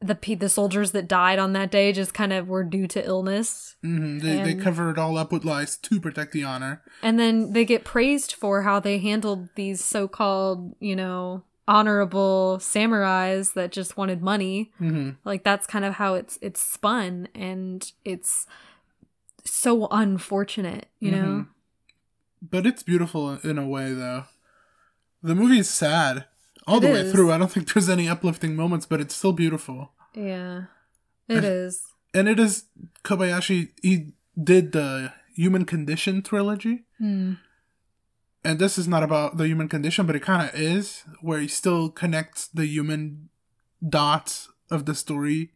the 0.00 0.34
the 0.34 0.48
soldiers 0.48 0.92
that 0.92 1.06
died 1.08 1.38
on 1.38 1.52
that 1.52 1.70
day 1.70 1.92
just 1.92 2.14
kind 2.14 2.32
of 2.32 2.48
were 2.48 2.64
due 2.64 2.86
to 2.86 3.04
illness. 3.04 3.76
hmm 3.82 4.18
They, 4.18 4.38
they 4.42 4.54
cover 4.54 4.90
it 4.90 4.98
all 4.98 5.18
up 5.18 5.30
with 5.30 5.44
lies 5.44 5.76
to 5.76 6.00
protect 6.00 6.32
the 6.32 6.42
honor. 6.42 6.82
And 7.02 7.18
then 7.18 7.52
they 7.52 7.66
get 7.66 7.84
praised 7.84 8.32
for 8.32 8.62
how 8.62 8.80
they 8.80 8.98
handled 8.98 9.50
these 9.56 9.84
so-called, 9.84 10.74
you 10.80 10.96
know, 10.96 11.42
honorable 11.68 12.58
samurais 12.60 13.52
that 13.54 13.72
just 13.72 13.96
wanted 13.96 14.22
money. 14.22 14.72
hmm 14.78 15.10
Like 15.24 15.44
that's 15.44 15.66
kind 15.66 15.84
of 15.84 15.94
how 15.94 16.14
it's 16.14 16.38
it's 16.42 16.60
spun 16.60 17.28
and 17.34 17.92
it's 18.04 18.46
so 19.44 19.86
unfortunate, 19.90 20.86
you 20.98 21.10
know. 21.12 21.16
Mhm. 21.44 21.46
But 22.42 22.66
it's 22.66 22.82
beautiful 22.82 23.34
in 23.44 23.58
a 23.58 23.66
way, 23.68 23.92
though. 23.92 24.24
The 25.22 25.34
movie 25.34 25.58
is 25.58 25.68
sad 25.68 26.24
all 26.66 26.78
It 26.78 26.80
the 26.80 26.92
way 26.92 27.10
through. 27.10 27.32
I 27.32 27.38
don't 27.38 27.50
think 27.52 27.72
there's 27.72 27.88
any 27.88 28.08
uplifting 28.08 28.56
moments, 28.56 28.86
but 28.86 29.00
it's 29.00 29.14
still 29.14 29.32
beautiful. 29.32 29.92
Yeah. 30.14 30.64
It 31.28 31.44
is. 31.44 31.82
And 32.14 32.28
it 32.28 32.40
is 32.40 32.64
Kobayashi. 33.04 33.70
He 33.82 34.12
did 34.42 34.72
the 34.72 35.12
Human 35.36 35.64
Condition 35.64 36.22
trilogy, 36.22 36.84
Hmm. 36.98 37.34
And 38.44 38.58
this 38.58 38.78
is 38.78 38.88
not 38.88 39.02
about 39.02 39.36
the 39.36 39.46
human 39.46 39.68
condition, 39.68 40.06
but 40.06 40.16
it 40.16 40.20
kind 40.22 40.48
of 40.48 40.58
is, 40.58 41.04
where 41.20 41.40
he 41.40 41.48
still 41.48 41.88
connects 41.90 42.46
the 42.48 42.66
human 42.66 43.28
dots 43.86 44.48
of 44.70 44.86
the 44.86 44.94
story 44.94 45.52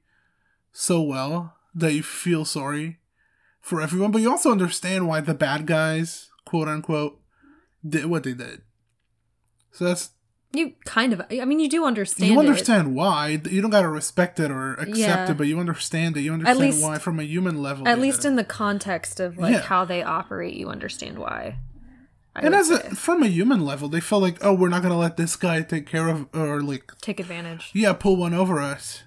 so 0.73 1.01
well 1.03 1.55
that 1.75 1.93
you 1.93 2.03
feel 2.03 2.45
sorry 2.45 2.99
for 3.61 3.81
everyone, 3.81 4.11
but 4.11 4.21
you 4.21 4.31
also 4.31 4.51
understand 4.53 5.09
why 5.09 5.21
the 5.21 5.35
bad 5.35 5.67
guys, 5.67 6.29
quote 6.45 6.69
unquote, 6.69 7.21
did 7.89 8.07
what 8.07 8.25
they 8.25 8.33
did. 8.35 8.63
So 9.73 9.85
that's 9.87 10.11
You 10.53 10.75
kind 10.85 11.13
of. 11.13 11.23
I 11.31 11.45
mean, 11.45 11.59
you 11.61 11.69
do 11.69 11.85
understand. 11.85 12.31
you 12.31 12.39
it. 12.39 12.47
understand 12.47 12.95
why. 12.95 13.41
You 13.51 13.61
don't 13.61 13.71
gotta 13.71 13.89
respect 13.89 14.39
it 14.39 14.51
or 14.51 14.75
accept 14.75 14.97
Yeah. 14.99 15.31
it, 15.31 15.37
but 15.37 15.47
you 15.49 15.59
understand 15.59 16.17
it. 16.17 16.21
You 16.21 16.35
understand 16.35 16.61
least- 16.61 16.83
why 16.83 16.99
from 16.99 17.19
a 17.19 17.25
human 17.25 17.61
level. 17.63 17.89
At 17.89 17.99
least 17.99 18.25
it. 18.25 18.29
in 18.29 18.37
the 18.37 18.45
context 18.45 19.19
of 19.21 19.37
like 19.39 19.53
Yeah. 19.55 19.61
how 19.63 19.85
they 19.85 20.03
operate, 20.03 20.55
you 20.55 20.69
understand 20.69 21.19
why. 21.19 21.57
I 22.37 22.41
and 22.47 22.55
as 22.55 22.71
a, 22.71 22.81
from 22.97 23.23
a 23.23 23.29
human 23.29 23.65
level, 23.65 23.89
they 23.89 24.01
felt 24.01 24.23
like, 24.23 24.39
oh, 24.45 24.53
we're 24.55 24.69
not 24.69 24.83
gonna 24.83 24.99
let 24.99 25.17
this 25.17 25.37
guy 25.37 25.63
take 25.63 25.87
care 25.87 26.09
of 26.09 26.29
or 26.35 26.61
like 26.63 26.91
take 27.01 27.21
advantage. 27.21 27.71
yeah, 27.75 27.93
pull 27.93 28.17
one 28.17 28.35
over 28.35 28.61
us. 28.61 29.03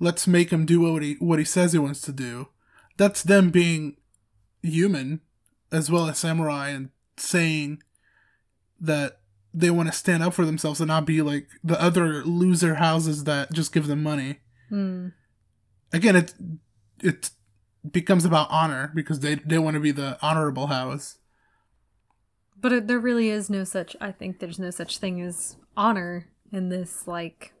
Let's 0.00 0.26
make 0.26 0.50
him 0.50 0.66
do 0.66 0.80
what 0.80 1.02
he 1.02 1.14
what 1.14 1.38
he 1.38 1.44
says 1.44 1.72
he 1.72 1.78
wants 1.78 2.00
to 2.02 2.12
do. 2.12 2.48
That's 2.96 3.22
them 3.22 3.50
being 3.50 3.96
human 4.62 5.20
as 5.72 5.90
well 5.90 6.08
as 6.08 6.18
samurai 6.18 6.68
and 6.70 6.90
saying 7.16 7.82
that 8.80 9.20
they 9.54 9.70
want 9.70 9.88
to 9.88 9.94
stand 9.96 10.22
up 10.22 10.34
for 10.34 10.44
themselves 10.44 10.80
and 10.80 10.88
not 10.88 11.06
be 11.06 11.22
like 11.22 11.48
the 11.64 11.80
other 11.80 12.24
loser 12.24 12.76
houses 12.76 13.24
that 13.24 13.52
just 13.52 13.72
give 13.72 13.86
them 13.86 14.02
money. 14.02 14.38
Hmm. 14.68 15.08
Again, 15.92 16.16
it 16.16 16.34
it 17.02 17.30
becomes 17.90 18.24
about 18.24 18.50
honor 18.50 18.92
because 18.94 19.20
they 19.20 19.36
they 19.36 19.58
want 19.58 19.74
to 19.74 19.80
be 19.80 19.90
the 19.90 20.18
honorable 20.20 20.66
house. 20.68 21.17
But 22.60 22.72
it, 22.72 22.86
there 22.88 22.98
really 22.98 23.28
is 23.30 23.48
no 23.48 23.64
such. 23.64 23.94
I 24.00 24.10
think 24.12 24.38
there's 24.40 24.58
no 24.58 24.70
such 24.70 24.98
thing 24.98 25.20
as 25.20 25.56
honor 25.76 26.26
in 26.52 26.68
this 26.70 27.06
like, 27.06 27.52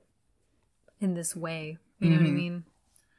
in 1.00 1.14
this 1.14 1.36
way. 1.36 1.78
You 2.00 2.10
know 2.10 2.16
what 2.18 2.26
I 2.26 2.30
Mhm. 2.30 2.34
mean? 2.34 2.64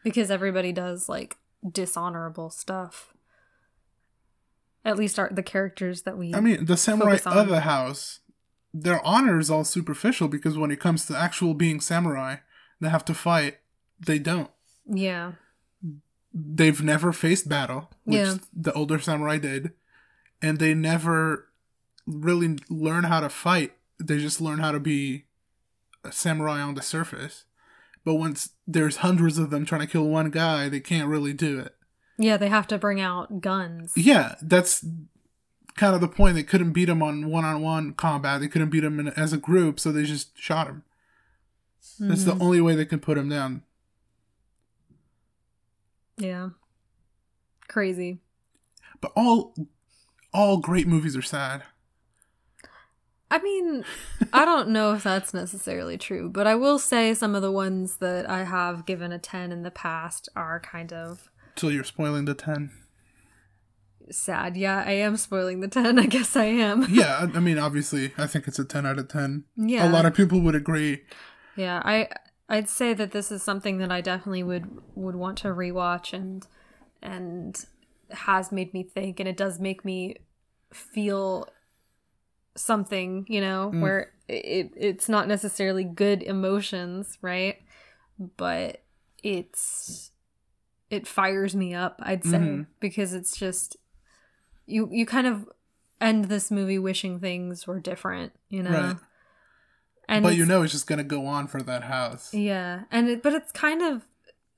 Because 0.04 0.32
everybody 0.32 0.72
does 0.72 1.08
like 1.10 1.38
dishonorable 1.70 2.50
stuff. 2.50 3.14
At 4.86 4.98
least 4.98 5.20
are 5.20 5.30
the 5.32 5.44
characters 5.44 6.04
that 6.04 6.18
we. 6.18 6.34
I 6.34 6.40
mean, 6.40 6.66
the 6.66 6.78
samurai 6.78 7.18
of 7.26 7.50
the 7.50 7.62
house, 7.62 8.20
their 8.74 9.06
honor 9.06 9.38
is 9.40 9.50
all 9.52 9.66
superficial 9.66 10.28
because 10.30 10.58
when 10.58 10.72
it 10.72 10.80
comes 10.80 11.06
to 11.08 11.18
actual 11.18 11.54
being 11.54 11.82
samurai, 11.82 12.38
they 12.80 12.90
have 12.90 13.04
to 13.06 13.14
fight. 13.14 13.58
They 14.00 14.20
don't. 14.20 14.50
yeah, 14.86 15.34
They've 16.34 16.82
never 16.82 17.12
faced 17.12 17.50
battle, 17.50 17.90
which 18.06 18.16
Yeah. 18.18 18.36
the 18.54 18.72
older 18.74 19.00
samurai 19.00 19.38
did, 19.40 19.74
and 20.42 20.60
they 20.60 20.74
never 20.76 21.49
really 22.10 22.58
learn 22.70 23.06
how 23.06 23.20
to 23.20 23.30
fight. 23.30 23.74
They 24.00 24.18
just 24.18 24.42
learn 24.42 24.60
how 24.60 24.72
to 24.72 24.80
be 24.80 25.26
a 26.04 26.12
samurai 26.12 26.60
on 26.62 26.76
the 26.76 26.82
surface. 26.82 27.46
But 28.06 28.16
once 28.16 28.50
there's 28.66 28.98
hundreds 28.98 29.38
of 29.38 29.50
them 29.52 29.66
trying 29.66 29.82
to 29.82 29.88
kill 29.88 30.08
one 30.08 30.30
guy, 30.32 30.70
they 30.70 30.80
can't 30.80 31.08
really 31.10 31.34
do 31.34 31.60
it. 31.60 31.76
yeah. 32.18 32.38
They 32.38 32.50
have 32.50 32.68
to 32.68 32.78
bring 32.78 33.00
out 33.00 33.42
guns. 33.42 33.94
Yeah, 33.96 34.36
that's 34.42 34.84
kind 35.76 35.94
of 35.96 36.02
the 36.02 36.08
point. 36.08 36.36
They 36.36 36.44
couldn't 36.44 36.72
beat 36.74 36.90
him 36.90 37.02
on 37.04 37.30
one-on-one 37.30 37.94
combat. 37.94 38.42
They 38.42 38.48
couldn't 38.48 38.70
beat 38.72 38.84
him 38.84 39.00
in, 39.00 39.10
as 39.10 39.32
a 39.34 39.38
group, 39.38 39.80
so 39.80 39.92
they 39.92 40.04
just 40.04 40.38
shot 40.38 40.68
him. 40.68 40.84
That's 42.00 42.24
the 42.26 42.34
Mhm. 42.36 42.42
only 42.42 42.62
way 42.62 42.76
they 42.76 42.86
could 42.86 43.02
put 43.02 43.18
him 43.18 43.30
down. 43.30 43.64
Yeah. 46.18 46.50
Crazy. 47.68 48.20
But 49.02 49.12
all 49.16 49.54
all 50.34 50.58
great 50.58 50.88
movies 50.88 51.16
are 51.16 51.22
sad. 51.22 51.64
I 53.32 53.40
mean, 53.40 53.86
I 54.34 54.44
don't 54.46 54.70
know 54.70 54.94
if 54.94 55.04
that's 55.04 55.34
necessarily 55.34 55.98
true, 55.98 56.30
but 56.30 56.48
I 56.48 56.56
will 56.56 56.80
say 56.80 57.14
some 57.14 57.36
of 57.36 57.42
the 57.42 57.52
ones 57.52 57.98
that 57.98 58.28
I 58.30 58.44
have 58.44 58.86
given 58.88 59.12
a 59.12 59.20
10 59.20 59.52
in 59.52 59.62
the 59.64 59.70
past 59.72 60.30
are 60.36 60.60
kind 60.60 60.92
of 60.92 61.30
So 61.56 61.68
you're 61.70 61.84
spoiling 61.84 62.26
the 62.26 62.34
ten. 62.34 62.72
sad. 64.10 64.58
Yeah, 64.58 64.84
I 64.86 64.94
am 64.94 65.16
spoiling 65.18 65.60
the 65.60 65.68
10. 65.68 66.00
I 66.04 66.06
guess 66.08 66.36
I 66.36 66.46
am. 66.46 66.88
Yeah, 66.90 67.18
I 67.34 67.38
I 67.38 67.40
mean, 67.40 67.60
obviously, 67.60 68.14
I 68.18 68.26
think 68.28 68.48
it's 68.48 68.60
a 68.60 68.66
ten 68.66 68.86
out 68.86 68.98
of 69.00 69.08
ten. 69.08 69.44
Yeah. 69.56 69.88
A 69.88 69.92
lot 69.92 70.06
of 70.06 70.14
people 70.16 70.40
would 70.42 70.56
agree. 70.56 71.02
Yeah, 71.56 71.82
I 71.86 72.10
I'd 72.48 72.70
say 72.70 72.94
that 72.96 73.12
this 73.12 73.32
is 73.32 73.44
something 73.44 73.78
that 73.78 73.92
I 73.92 74.02
definitely 74.02 74.44
would 74.44 74.66
would 74.96 75.16
want 75.16 75.38
to 75.40 75.50
rewatch 75.50 76.14
and 76.14 76.48
and 77.02 77.64
has 78.12 78.52
made 78.52 78.74
me 78.74 78.82
think 78.84 79.20
and 79.20 79.30
it 79.30 79.38
does 79.38 79.60
make 79.60 79.86
me 79.86 80.16
feel 80.74 81.48
something, 82.56 83.26
you 83.30 83.42
know, 83.42 83.72
Mm. 83.74 83.82
where 83.82 84.12
it 84.28 84.72
it's 84.76 85.08
not 85.10 85.28
necessarily 85.28 85.84
good 85.84 86.22
emotions, 86.24 87.18
right? 87.22 87.58
But 88.38 88.84
it's 89.24 90.12
it 90.90 91.08
fires 91.08 91.56
me 91.56 91.74
up, 91.74 92.00
I'd 92.04 92.24
say, 92.24 92.38
Mhm. 92.40 92.68
because 92.80 93.14
it's 93.14 93.36
just 93.38 93.78
you 94.66 94.90
you 94.92 95.06
kind 95.06 95.28
of 95.28 95.50
end 96.02 96.26
this 96.26 96.50
movie 96.52 96.80
wishing 96.80 97.20
things 97.20 97.68
were 97.68 97.80
different, 97.80 98.34
you 98.50 98.64
know. 98.64 98.72
Right. 98.72 98.98
And 100.08 100.24
but 100.24 100.36
you 100.36 100.46
know 100.46 100.64
it's 100.64 100.72
just 100.74 100.88
gonna 100.88 101.04
go 101.04 101.26
on 101.28 101.48
for 101.48 101.62
that 101.64 101.84
house. 101.84 102.34
yeah, 102.34 102.84
and 102.92 103.08
it, 103.10 103.22
but 103.24 103.34
it's 103.34 103.52
kind 103.52 103.82
of 103.82 104.06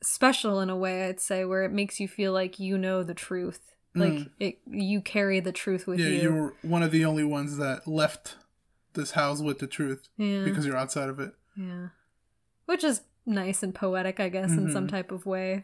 special 0.03 0.59
in 0.61 0.69
a 0.69 0.75
way 0.75 1.07
I'd 1.07 1.19
say 1.19 1.45
where 1.45 1.63
it 1.63 1.71
makes 1.71 1.99
you 1.99 2.07
feel 2.07 2.31
like 2.33 2.59
you 2.59 2.77
know 2.77 3.03
the 3.03 3.13
truth. 3.13 3.75
Like 3.93 4.13
Mm. 4.13 4.29
it 4.39 4.59
you 4.67 5.01
carry 5.01 5.39
the 5.41 5.51
truth 5.51 5.85
with 5.87 5.99
Yeah, 5.99 6.07
you. 6.07 6.21
you 6.21 6.33
were 6.33 6.53
one 6.61 6.81
of 6.83 6.91
the 6.91 7.03
only 7.05 7.23
ones 7.25 7.57
that 7.57 7.87
left 7.87 8.35
this 8.93 9.11
house 9.11 9.41
with 9.41 9.59
the 9.59 9.67
truth 9.67 10.07
yeah. 10.17 10.43
because 10.45 10.65
you're 10.65 10.77
outside 10.77 11.09
of 11.09 11.19
it. 11.19 11.33
yeah. 11.57 11.89
Which 12.65 12.83
is 12.85 13.01
nice 13.25 13.63
and 13.63 13.75
poetic, 13.75 14.19
I 14.19 14.29
guess, 14.29 14.51
in 14.51 14.71
some 14.71 14.87
Mhm. 14.87 14.91
type 14.91 15.11
of 15.11 15.25
way. 15.25 15.63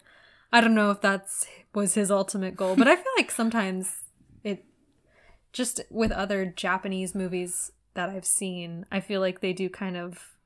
I 0.52 0.60
don't 0.62 0.76
know 0.76 0.92
if 0.92 1.00
that's 1.02 1.46
was 1.74 1.94
his 1.94 2.12
ultimate 2.12 2.56
goal, 2.56 2.76
but 2.76 2.88
I 2.88 2.96
feel 2.96 3.12
like 3.18 3.32
sometimes 3.32 4.04
it 4.44 4.66
just 5.54 5.82
with 5.90 6.12
other 6.12 6.46
Japanese 6.46 7.16
movies 7.16 7.72
that 7.94 8.10
I've 8.10 8.26
seen, 8.26 8.86
I 8.92 9.00
feel 9.00 9.22
like 9.22 9.40
they 9.42 9.54
do 9.54 9.70
kind 9.70 9.96
of 9.98 10.38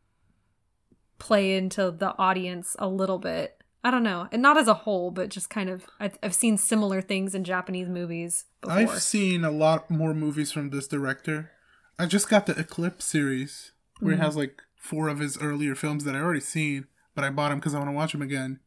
play 1.19 1.55
into 1.55 1.91
the 1.91 2.15
audience 2.17 2.75
a 2.79 2.87
little 2.87 3.19
bit. 3.19 3.60
I 3.83 3.89
don't 3.91 4.03
know, 4.03 4.27
and 4.31 4.41
not 4.41 4.57
as 4.57 4.67
a 4.67 4.73
whole, 4.75 5.09
but 5.11 5.29
just 5.29 5.49
kind 5.49 5.69
of. 5.69 5.85
I've, 5.99 6.17
I've 6.21 6.35
seen 6.35 6.57
similar 6.57 7.01
things 7.01 7.33
in 7.33 7.43
Japanese 7.43 7.89
movies 7.89 8.45
before. 8.61 8.77
I've 8.77 9.01
seen 9.01 9.43
a 9.43 9.49
lot 9.51 9.89
more 9.89 10.13
movies 10.13 10.51
from 10.51 10.69
this 10.69 10.87
director. 10.87 11.51
I 11.97 12.05
just 12.05 12.29
got 12.29 12.45
the 12.45 12.57
Eclipse 12.59 13.05
series 13.05 13.71
where 13.99 14.13
Mhm. 14.13 14.17
he 14.17 14.23
has 14.23 14.35
like 14.35 14.61
four 14.75 15.07
of 15.09 15.19
his 15.19 15.37
earlier 15.39 15.73
films 15.75 16.03
that 16.03 16.15
I 16.15 16.19
already 16.19 16.39
seen, 16.41 16.87
but 17.15 17.23
I 17.23 17.29
bought 17.31 17.51
him 17.51 17.59
because 17.59 17.73
I 17.73 17.79
want 17.79 17.89
to 17.89 17.95
watch 17.95 18.11
them 18.11 18.21
again. 18.21 18.59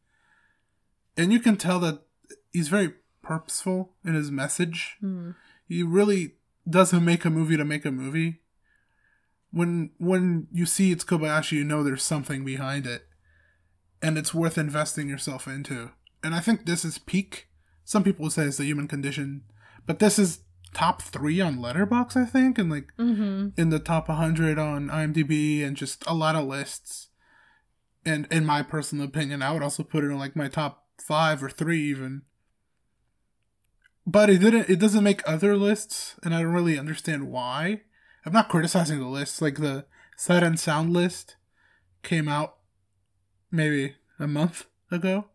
And 1.17 1.31
you 1.31 1.39
can 1.39 1.55
tell 1.55 1.79
that 1.79 2.01
he's 2.51 2.67
very 2.67 2.93
purposeful 3.21 3.93
in 4.03 4.15
his 4.15 4.31
message. 4.31 4.97
Mm. 5.01 5.35
He 5.67 5.81
really 5.81 6.35
doesn't 6.69 7.03
make 7.05 7.23
a 7.25 7.29
movie 7.29 7.57
to 7.57 7.65
make 7.65 7.85
a 7.85 7.91
movie. 7.91 8.41
When 9.51 9.91
when 9.97 10.47
you 10.51 10.65
see 10.65 10.91
it's 10.91 11.05
Kobayashi, 11.05 11.53
you 11.53 11.63
know 11.63 11.83
there's 11.83 12.03
something 12.03 12.43
behind 12.43 12.85
it, 12.85 13.04
and 14.01 14.17
it's 14.17 14.33
worth 14.33 14.57
investing 14.57 15.09
yourself 15.09 15.47
into. 15.47 15.91
And 16.23 16.33
I 16.35 16.39
think 16.39 16.65
this 16.65 16.85
is 16.85 16.97
peak. 16.97 17.47
Some 17.83 18.03
people 18.03 18.23
would 18.23 18.31
say 18.31 18.45
it's 18.45 18.57
the 18.57 18.65
human 18.65 18.87
condition, 18.87 19.43
but 19.85 19.99
this 19.99 20.17
is 20.17 20.39
top 20.73 21.01
three 21.01 21.39
on 21.39 21.57
Letterboxd, 21.57 22.17
I 22.17 22.25
think, 22.25 22.57
and 22.57 22.69
like 22.69 22.91
hmm 22.97 23.49
in 23.57 23.69
the 23.69 23.79
top 23.79 24.09
100 24.09 24.57
on 24.59 24.89
IMDb, 24.89 25.63
and 25.63 25.77
just 25.77 26.03
a 26.07 26.13
lot 26.13 26.35
of 26.35 26.45
lists. 26.45 27.09
And 28.05 28.27
in 28.29 28.45
my 28.45 28.61
personal 28.61 29.05
opinion, 29.05 29.41
I 29.41 29.51
would 29.51 29.63
also 29.63 29.83
put 29.83 30.03
it 30.03 30.07
in 30.07 30.19
like 30.19 30.35
my 30.35 30.47
top 30.47 30.85
five 30.99 31.43
or 31.43 31.49
three 31.49 31.81
even. 31.89 32.23
But 34.05 34.29
it 34.29 34.39
didn't. 34.39 34.69
It 34.69 34.79
doesn't 34.79 35.03
make 35.03 35.27
other 35.27 35.55
lists, 35.55 36.15
and 36.23 36.35
I 36.35 36.41
don't 36.41 36.53
really 36.53 36.77
understand 36.77 37.29
why. 37.29 37.81
I'm 38.25 38.33
not 38.33 38.49
criticizing 38.49 38.99
the 38.99 39.07
list. 39.07 39.41
Like 39.41 39.57
the 39.57 39.85
Sight 40.17 40.43
and 40.43 40.59
Sound 40.59 40.93
list 40.93 41.35
came 42.03 42.27
out 42.27 42.54
maybe 43.55 43.95
a 44.19 44.27
month 44.27 44.65
ago. 44.91 45.25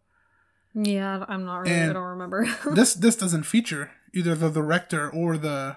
Yeah, 0.74 1.24
I'm 1.28 1.44
not 1.44 1.58
really. 1.60 1.80
I 1.80 1.92
don't 1.92 2.02
remember. 2.02 2.46
this 2.74 2.94
this 2.94 3.16
doesn't 3.16 3.44
feature 3.44 3.90
either 4.12 4.34
the 4.34 4.50
director 4.50 5.10
or 5.10 5.36
the 5.36 5.76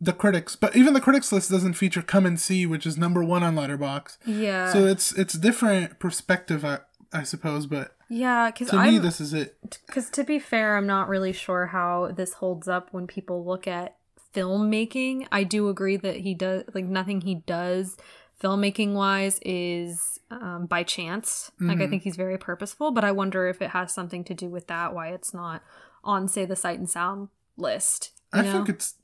the 0.00 0.12
critics. 0.12 0.54
But 0.56 0.76
even 0.76 0.94
the 0.94 1.00
critics 1.00 1.32
list 1.32 1.50
doesn't 1.50 1.74
feature 1.74 2.02
Come 2.02 2.26
and 2.26 2.38
See, 2.38 2.66
which 2.66 2.86
is 2.86 2.96
number 2.96 3.24
one 3.24 3.42
on 3.42 3.56
Letterboxd. 3.56 4.18
yeah, 4.26 4.72
So 4.72 4.84
it's 4.86 5.12
it's 5.12 5.34
different 5.34 5.98
perspective, 5.98 6.64
I, 6.64 6.80
I 7.12 7.22
suppose. 7.24 7.66
But 7.66 7.96
yeah, 8.08 8.50
because 8.50 8.70
to 8.70 8.76
me, 8.76 8.96
I'm 8.96 9.02
this 9.02 9.20
is 9.20 9.32
it. 9.34 9.56
because 9.86 10.10
to 10.10 10.24
be 10.24 10.38
fair, 10.38 10.76
I'm 10.76 10.86
not 10.86 11.08
really 11.08 11.32
sure 11.32 11.66
how 11.66 12.12
this 12.14 12.34
holds 12.34 12.68
up 12.68 12.92
when 12.92 13.06
people 13.06 13.44
look 13.44 13.66
at 13.66 13.96
filmmaking, 14.34 15.26
I 15.32 15.44
do 15.44 15.68
agree 15.68 15.96
that 15.96 16.16
he 16.16 16.34
does 16.34 16.64
like 16.74 16.84
nothing 16.84 17.20
he 17.22 17.36
does 17.36 17.96
filmmaking 18.42 18.94
wise 18.94 19.38
is 19.44 20.18
um, 20.30 20.66
by 20.66 20.82
chance. 20.82 21.50
Like 21.60 21.80
I 21.80 21.86
Mhm. 21.86 21.90
think 21.90 22.02
he's 22.02 22.16
very 22.16 22.38
purposeful, 22.38 22.90
but 22.90 23.04
I 23.04 23.12
wonder 23.12 23.46
if 23.46 23.62
it 23.62 23.70
has 23.70 23.92
something 23.92 24.24
to 24.24 24.34
do 24.34 24.48
with 24.48 24.66
that 24.68 24.94
why 24.94 25.08
it's 25.08 25.32
not 25.32 25.62
on 26.02 26.28
say 26.28 26.44
the 26.44 26.56
sight 26.56 26.78
and 26.78 26.88
sound 26.90 27.28
list. 27.56 28.12
I 28.32 28.42
know? 28.42 28.52
think 28.52 28.68
it's 28.68 28.94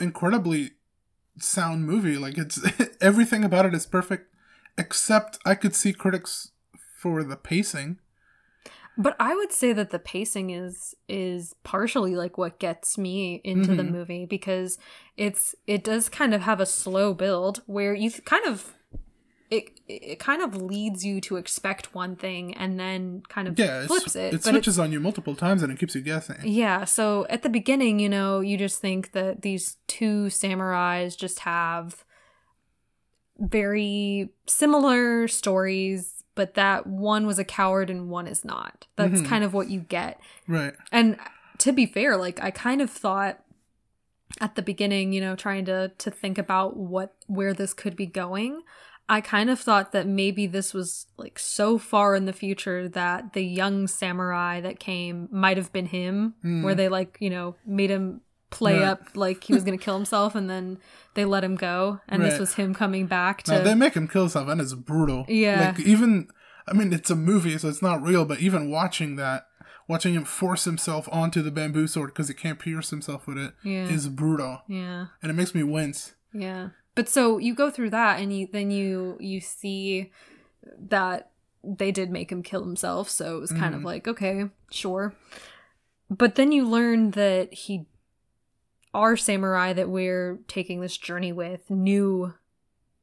incredibly 0.00 0.72
sound 1.38 1.86
movie. 1.86 2.16
Like 2.16 2.36
it's 2.38 2.60
everything 3.00 3.44
about 3.44 3.66
it 3.66 3.74
is 3.74 3.86
perfect, 3.86 4.32
except 4.76 5.38
I 5.44 5.54
could 5.54 5.74
see 5.74 5.92
critics 5.92 6.50
for 6.98 7.22
the 7.22 7.36
pacing. 7.36 7.98
But 8.96 9.16
I 9.18 9.34
would 9.34 9.52
say 9.52 9.72
that 9.72 9.90
the 9.90 9.98
pacing 9.98 10.50
is 10.50 10.94
is 11.08 11.54
partially 11.64 12.14
like 12.14 12.38
what 12.38 12.58
gets 12.60 12.96
me 12.96 13.40
into 13.44 13.74
the 13.74 13.82
Mhm. 13.82 13.90
movie 13.90 14.26
because 14.26 14.78
it's 15.16 15.54
it 15.66 15.82
does 15.82 16.08
kind 16.08 16.32
of 16.32 16.42
have 16.42 16.60
a 16.60 16.66
slow 16.66 17.12
build 17.14 17.62
where 17.66 17.92
you 17.94 18.10
kind 18.10 18.46
of 18.46 18.74
it 19.50 19.80
it 19.88 20.18
kind 20.20 20.42
of 20.42 20.56
leads 20.56 21.04
you 21.04 21.20
to 21.22 21.36
expect 21.36 21.94
one 21.94 22.14
thing 22.16 22.54
and 22.54 22.78
then 22.80 23.22
kind 23.28 23.46
of 23.48 23.58
Yeah, 23.58 23.86
flips 23.86 24.14
it. 24.16 24.32
it 24.34 24.42
switches 24.44 24.78
on 24.78 24.90
you 24.92 25.00
multiple 25.00 25.34
times 25.36 25.62
and 25.62 25.72
it 25.72 25.78
keeps 25.78 25.94
you 25.94 26.00
guessing. 26.00 26.38
yeah, 26.44 26.84
so 26.84 27.26
at 27.28 27.42
the 27.42 27.50
beginning, 27.50 27.98
you 27.98 28.08
know, 28.08 28.40
you 28.40 28.56
just 28.56 28.80
think 28.80 29.12
that 29.12 29.42
these 29.42 29.76
two 29.88 30.26
samurais 30.26 31.16
just 31.16 31.40
have 31.40 32.04
very 33.38 34.30
similar 34.46 35.26
stories, 35.28 36.13
but 36.34 36.54
that 36.54 36.86
one 36.86 37.26
was 37.26 37.38
a 37.38 37.44
coward 37.44 37.90
and 37.90 38.08
one 38.10 38.26
is 38.26 38.44
not. 38.44 38.86
That's 38.96 39.20
Mhm. 39.22 39.26
kind 39.26 39.44
of 39.44 39.54
what 39.54 39.70
you 39.70 39.80
get. 39.80 40.20
Right. 40.48 40.74
And 40.92 41.18
to 41.58 41.72
be 41.72 41.86
fair, 41.86 42.16
like 42.16 42.42
I 42.42 42.50
kind 42.50 42.82
of 42.82 42.90
thought 42.90 43.40
at 44.40 44.54
the 44.56 44.62
beginning, 44.62 45.12
you 45.12 45.20
know, 45.20 45.36
trying 45.36 45.64
to 45.66 45.92
to 45.98 46.10
think 46.10 46.38
about 46.38 46.76
what 46.76 47.14
where 47.26 47.54
this 47.54 47.72
could 47.74 47.94
be 47.96 48.06
going, 48.06 48.62
I 49.08 49.20
kind 49.20 49.50
of 49.50 49.60
thought 49.60 49.92
that 49.92 50.06
maybe 50.06 50.46
this 50.46 50.72
was 50.74 51.06
like 51.16 51.38
so 51.38 51.78
far 51.78 52.16
in 52.16 52.24
the 52.24 52.32
future 52.32 52.88
that 52.88 53.32
the 53.34 53.44
young 53.44 53.86
samurai 53.86 54.60
that 54.62 54.80
came 54.80 55.28
might 55.30 55.56
have 55.56 55.72
been 55.72 55.86
him, 55.86 56.34
Mm. 56.42 56.64
where 56.64 56.74
they 56.74 56.88
like, 56.88 57.16
you 57.20 57.30
know, 57.30 57.54
made 57.66 57.90
him 57.90 58.22
play 58.54 58.74
Right. 58.78 58.88
up 58.88 59.00
like 59.14 59.44
he 59.44 59.52
was 59.52 59.64
going 59.64 59.76
to 59.78 59.84
kill 59.84 59.94
himself 59.96 60.34
and 60.34 60.48
then 60.48 60.78
they 61.14 61.24
let 61.24 61.42
him 61.44 61.56
go 61.56 62.00
and 62.08 62.22
this 62.24 62.38
was 62.38 62.54
him 62.54 62.72
coming 62.74 63.06
back 63.06 63.42
to 63.44 63.52
Now 63.52 63.62
they 63.62 63.74
make 63.74 63.94
him 63.94 64.06
kill 64.08 64.22
himself 64.22 64.48
and 64.48 64.60
it's 64.60 64.74
brutal. 64.74 65.24
Yeah. 65.28 65.72
Like 65.76 65.80
even 65.86 66.28
I 66.66 66.72
mean 66.72 66.92
it's 66.92 67.10
a 67.10 67.16
movie 67.16 67.58
so 67.58 67.68
it's 67.68 67.82
not 67.82 68.02
real, 68.02 68.24
but 68.24 68.40
even 68.40 68.70
watching 68.70 69.16
that 69.16 69.46
watching 69.88 70.14
him 70.14 70.24
force 70.24 70.64
himself 70.64 71.08
onto 71.12 71.42
the 71.42 71.50
bamboo 71.50 71.86
sword 71.86 72.10
because 72.10 72.28
he 72.28 72.34
can't 72.34 72.58
pierce 72.58 72.90
himself 72.90 73.26
with 73.26 73.36
it 73.38 73.52
is 73.64 74.06
Yeah. 74.06 74.12
brutal. 74.12 74.62
yeah. 74.68 75.06
And 75.22 75.30
it 75.30 75.34
makes 75.34 75.54
me 75.54 75.62
wince. 75.62 76.14
Yeah. 76.32 76.68
But 76.94 77.08
so 77.08 77.38
you 77.38 77.54
go 77.54 77.70
through 77.70 77.90
that 77.90 78.20
and 78.20 78.32
you 78.36 78.48
then 78.52 78.70
you 78.70 79.16
you 79.20 79.40
see 79.40 80.12
that 80.88 81.30
they 81.62 81.90
did 81.90 82.10
make 82.10 82.30
him 82.30 82.42
kill 82.42 82.62
himself, 82.64 83.08
so 83.08 83.36
it 83.36 83.40
was 83.40 83.50
kind 83.52 83.74
of 83.74 83.80
Mhm. 83.80 83.84
like, 83.84 84.06
okay, 84.06 84.50
sure. 84.70 85.14
But 86.10 86.34
then 86.34 86.52
you 86.52 86.66
learn 86.68 87.12
that 87.12 87.52
he 87.52 87.86
our 88.94 89.16
samurai 89.16 89.72
that 89.72 89.88
we're 89.88 90.38
taking 90.48 90.80
this 90.80 90.96
journey 90.96 91.32
with 91.32 91.68
knew 91.70 92.32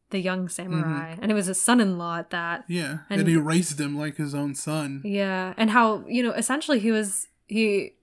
the 0.09 0.19
young 0.19 0.49
samurai 0.49 1.15
and 1.21 1.31
it 1.31 1.35
was 1.35 1.45
his 1.45 1.61
son-in-law 1.61 2.17
at 2.17 2.29
that 2.31 2.65
Yeah. 2.67 2.99
And- 3.09 3.21
And, 3.21 3.29
he 3.29 3.37
raised 3.37 3.79
him 3.79 3.97
like 3.97 4.17
his 4.17 4.33
own 4.35 4.55
son. 4.55 5.01
yeah 5.05 5.53
and 5.57 5.69
how 5.69 6.03
you 6.07 6.23
know 6.23 6.31
essentially 6.31 6.79
he 6.79 6.91
was 6.91 7.27
he 7.47 7.93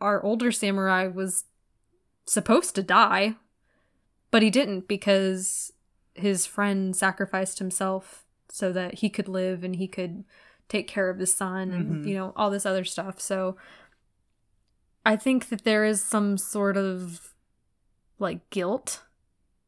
our 0.00 0.22
older 0.22 0.50
samurai 0.52 1.06
was 1.06 1.44
supposed 2.26 2.74
to 2.74 2.82
die 2.82 3.36
but 4.30 4.42
he 4.42 4.50
didn't 4.50 4.86
because 4.86 5.72
his 6.14 6.46
friend 6.46 6.94
sacrificed 6.94 7.58
himself 7.58 8.24
so 8.50 8.72
that 8.72 8.94
he 8.96 9.08
could 9.08 9.28
live 9.28 9.64
and 9.64 9.76
he 9.76 9.88
could 9.88 10.24
take 10.68 10.86
care 10.86 11.08
of 11.10 11.18
his 11.18 11.34
son 11.34 11.70
and 11.72 12.04
Mhm. 12.04 12.08
you 12.08 12.14
know 12.14 12.32
all 12.36 12.50
this 12.50 12.66
other 12.66 12.84
stuff 12.84 13.18
so 13.20 13.56
i 15.10 15.16
think 15.16 15.48
that 15.48 15.64
there 15.64 15.84
is 15.84 16.02
some 16.02 16.38
sort 16.38 16.76
of 16.76 17.34
like 18.18 18.48
guilt 18.50 19.02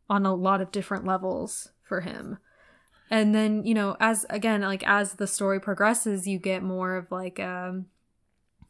on 0.09 0.27
a 0.27 0.35
lot 0.35 0.61
of 0.61 0.71
different 0.71 1.07
levels 1.07 1.71
for 1.83 2.03
him. 2.03 2.39
And 3.11 3.35
then 3.35 3.65
you 3.65 3.75
know 3.75 3.97
as 4.01 4.25
again 4.31 4.61
like 4.63 4.87
as 4.87 5.15
the 5.15 5.27
story 5.27 5.61
progresses 5.61 6.27
you 6.27 6.39
get 6.39 6.63
more 6.63 6.97
of 6.97 7.11
like 7.11 7.39
um 7.41 7.87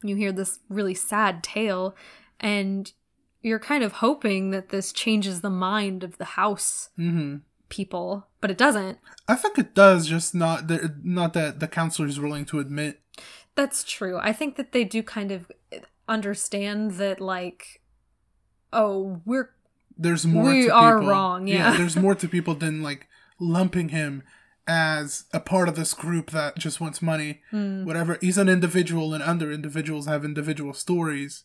you 0.01 0.15
hear 0.15 0.31
this 0.31 0.59
really 0.69 0.93
sad 0.93 1.43
tale 1.43 1.95
and 2.39 2.91
you're 3.41 3.59
kind 3.59 3.83
of 3.83 3.93
hoping 3.93 4.51
that 4.51 4.69
this 4.69 4.91
changes 4.91 5.41
the 5.41 5.49
mind 5.49 6.03
of 6.03 6.17
the 6.17 6.25
house 6.25 6.89
hmm 6.95 7.37
people 7.69 8.27
but 8.41 8.51
it 8.51 8.57
doesn't. 8.57 8.99
I 9.27 9.35
think 9.35 9.57
it 9.57 9.73
does, 9.73 10.05
just 10.05 10.35
not 10.35 10.67
that 10.67 11.05
not 11.05 11.33
that 11.33 11.61
the 11.61 11.67
counselor 11.67 12.07
is 12.07 12.19
willing 12.19 12.45
to 12.45 12.59
admit. 12.59 12.99
that's 13.55 13.83
true. 13.83 14.17
I 14.21 14.33
think 14.33 14.57
that 14.57 14.73
they 14.73 14.83
do 14.83 15.01
kind 15.01 15.31
of 15.31 15.49
understand 16.07 16.91
that 16.93 17.19
like 17.21 17.81
oh 18.71 19.21
we're 19.25 19.49
There's 19.97 20.25
more. 20.25 20.45
We 20.45 20.63
to 20.67 20.73
are 20.73 20.97
people. 20.99 21.09
wrong, 21.09 21.47
yeah. 21.47 21.77
there's 21.77 21.95
more 21.95 22.15
to 22.15 22.27
people 22.27 22.55
than 22.55 22.81
like 22.81 23.07
lumping 23.39 23.89
him 23.89 24.23
as 24.67 25.25
a 25.33 25.39
part 25.39 25.67
of 25.67 25.75
this 25.75 25.93
group 25.93 26.31
that 26.31 26.57
just 26.57 26.79
wants 26.81 27.01
money. 27.01 27.41
hmm, 27.51 27.83
Whatever. 27.85 28.17
He's 28.21 28.37
an 28.37 28.47
individual, 28.49 29.13
and 29.13 29.21
other 29.23 29.51
individuals 29.51 30.05
have 30.07 30.23
individual 30.25 30.73
stories. 30.73 31.43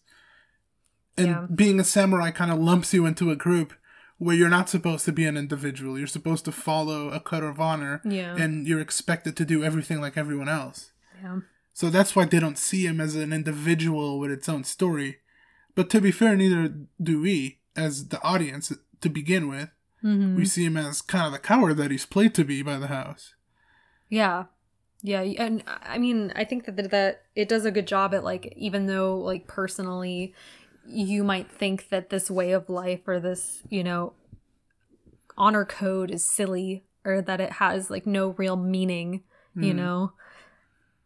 And 1.17 1.27
Yeah. 1.27 1.47
being 1.53 1.81
a 1.81 1.85
samurai 1.85 2.31
kind 2.31 2.51
of 2.53 2.59
lumps 2.61 2.95
you 2.95 3.05
into 3.07 3.31
a 3.33 3.37
group 3.37 3.73
where 4.19 4.37
you're 4.37 4.49
not 4.49 4.69
supposed 4.69 5.05
to 5.07 5.13
be 5.13 5.25
an 5.27 5.37
individual. 5.37 5.99
You're 5.99 6.07
supposed 6.07 6.45
to 6.45 6.53
follow 6.53 7.11
a 7.11 7.19
code 7.21 7.43
of 7.45 7.61
honor, 7.61 8.01
yeah 8.05 8.37
and 8.37 8.67
you're 8.69 8.81
expected 8.81 9.37
to 9.37 9.45
do 9.45 9.63
everything 9.65 10.01
like 10.01 10.17
everyone 10.17 10.49
else. 10.49 10.93
yeah 11.23 11.41
So 11.79 11.91
that's 11.91 12.17
why 12.17 12.25
they 12.25 12.41
don't 12.41 12.59
see 12.59 12.87
him 12.87 13.01
as 13.01 13.15
an 13.15 13.33
individual 13.33 14.19
with 14.19 14.33
its 14.33 14.49
own 14.49 14.65
story. 14.65 15.19
But 15.77 15.89
to 15.91 16.01
be 16.01 16.11
fair, 16.11 16.35
neither 16.35 16.75
do 17.01 17.21
we, 17.21 17.61
as 17.77 18.09
the 18.09 18.21
audience, 18.21 18.73
to 19.01 19.09
begin 19.09 19.47
with. 19.47 19.69
hmm 20.03 20.35
We 20.35 20.45
see 20.45 20.65
him 20.65 20.77
as 20.77 21.01
kind 21.01 21.27
of 21.27 21.33
the 21.33 21.39
coward 21.39 21.77
that 21.77 21.93
he's 21.93 22.05
played 22.05 22.35
to 22.35 22.45
be 22.45 22.63
by 22.63 22.79
the 22.79 22.89
house. 22.89 23.37
Yeah. 24.09 24.47
Yeah, 25.03 25.21
and 25.21 25.63
I 25.69 25.99
mean, 25.99 26.33
I 26.35 26.43
think 26.43 26.65
that 26.65 26.91
that 26.91 27.23
it 27.37 27.49
does 27.49 27.65
a 27.65 27.71
good 27.71 27.87
job 27.87 28.13
at 28.13 28.25
like 28.25 28.53
even 28.57 28.87
though 28.87 29.17
like 29.17 29.47
personally 29.47 30.35
you 30.85 31.23
might 31.23 31.49
think 31.49 31.91
that 31.91 32.11
this 32.11 32.29
way 32.29 32.51
of 32.51 32.69
life 32.69 33.07
or 33.07 33.21
this, 33.21 33.63
you 33.71 33.85
know, 33.85 34.15
honor 35.37 35.65
code 35.65 36.11
is 36.11 36.25
silly 36.25 36.83
or 37.05 37.23
that 37.23 37.41
it 37.41 37.53
has 37.53 37.89
like 37.89 38.05
no 38.05 38.31
real 38.31 38.57
meaning, 38.57 39.23
you 39.55 39.73
Mhm. 39.73 39.77
know. 39.77 40.13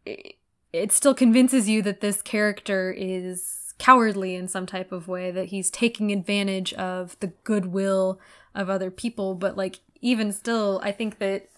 It, 0.07 0.37
it 0.73 0.91
still 0.91 1.13
convinces 1.13 1.69
you 1.69 1.83
that 1.83 2.01
this 2.01 2.21
character 2.21 2.91
is 2.91 3.73
cowardly 3.77 4.35
in 4.35 4.47
some 4.47 4.65
type 4.65 4.91
of 4.91 5.07
way 5.07 5.29
that 5.31 5.45
he's 5.45 5.69
taking 5.69 6.11
advantage 6.11 6.73
of 6.73 7.17
the 7.19 7.27
goodwill 7.43 8.19
of 8.55 8.69
other 8.69 8.89
people, 8.89 9.35
but 9.35 9.55
like 9.55 9.79
even 10.01 10.31
still, 10.31 10.81
I 10.83 10.91
think 10.91 11.19
that 11.19 11.49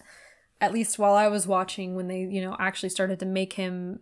at 0.60 0.72
least 0.72 0.98
while 0.98 1.14
I 1.14 1.28
was 1.28 1.46
watching 1.46 1.96
when 1.96 2.08
they, 2.08 2.20
you 2.20 2.42
know, 2.42 2.56
actually 2.58 2.88
started 2.90 3.18
to 3.20 3.26
make 3.26 3.54
him 3.54 4.00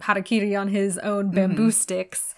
harakiri 0.00 0.58
on 0.58 0.68
his 0.68 0.98
own 0.98 1.26
mm-hmm. 1.26 1.34
bamboo 1.34 1.70
sticks, 1.70 2.34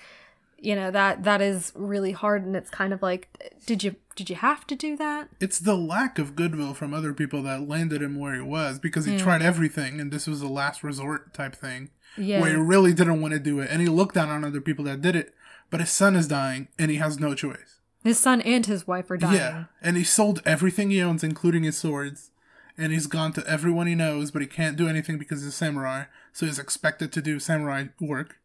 you 0.59 0.75
know, 0.75 0.91
that 0.91 1.25
that 1.25 1.41
is 1.41 1.73
really 1.75 2.13
hard. 2.13 2.45
And 2.45 2.55
it's 2.55 2.71
kind 2.71 2.93
of 2.93 3.03
like 3.03 3.29
did 3.67 3.83
you 3.83 3.97
did 4.21 4.29
you 4.31 4.37
have 4.37 4.67
to 4.67 4.77
do 4.77 4.97
that? 4.99 5.29
It's 5.41 5.59
the 5.59 5.75
lack 5.77 6.19
of 6.19 6.37
goodwill 6.37 6.75
from 6.75 6.93
other 6.93 7.15
people 7.15 7.43
that 7.45 7.67
landed 7.67 8.03
him 8.03 8.17
where 8.19 8.35
he 8.35 8.41
was 8.43 8.79
because 8.79 9.07
he 9.07 9.13
Yeah. 9.13 9.19
tried 9.23 9.41
everything 9.41 9.99
and 9.99 10.13
this 10.13 10.27
was 10.27 10.43
a 10.43 10.47
last 10.49 10.85
resort 10.85 11.33
type 11.33 11.57
thing 11.57 11.89
Yeah. 12.19 12.41
where 12.43 12.51
he 12.51 12.57
really 12.57 12.93
didn't 12.93 13.23
want 13.23 13.33
to 13.33 13.41
do 13.41 13.61
it 13.61 13.71
and 13.71 13.81
he 13.81 13.89
looked 13.89 14.15
down 14.15 14.29
on 14.29 14.45
other 14.45 14.61
people 14.61 14.85
that 14.85 15.01
did 15.01 15.17
it, 15.17 15.35
but 15.71 15.81
his 15.81 15.89
son 15.91 16.15
is 16.17 16.29
dying 16.29 16.69
and 16.79 16.91
he 16.91 16.99
has 16.99 17.19
no 17.19 17.35
choice. 17.35 17.77
his 18.05 18.19
son 18.19 18.41
and 18.43 18.67
his 18.67 18.87
wife 18.87 19.11
are 19.11 19.17
dying. 19.17 19.37
Yeah, 19.37 19.65
and 19.83 19.97
he 19.97 20.05
sold 20.05 20.41
everything 20.47 20.91
he 20.91 21.01
owns, 21.03 21.23
including 21.25 21.65
his 21.65 21.77
swords, 21.79 22.31
and 22.79 22.93
he's 22.93 23.07
gone 23.07 23.33
to 23.35 23.47
everyone 23.47 23.87
he 23.87 23.95
knows, 23.95 24.31
but 24.31 24.41
he 24.43 24.49
can't 24.49 24.77
do 24.77 24.89
anything 24.89 25.19
because 25.19 25.41
he's 25.41 25.49
a 25.49 25.53
samurai, 25.53 26.05
so 26.33 26.47
he's 26.47 26.59
expected 26.59 27.13
to 27.13 27.21
do 27.23 27.39
samurai 27.39 27.89
work. 28.01 28.37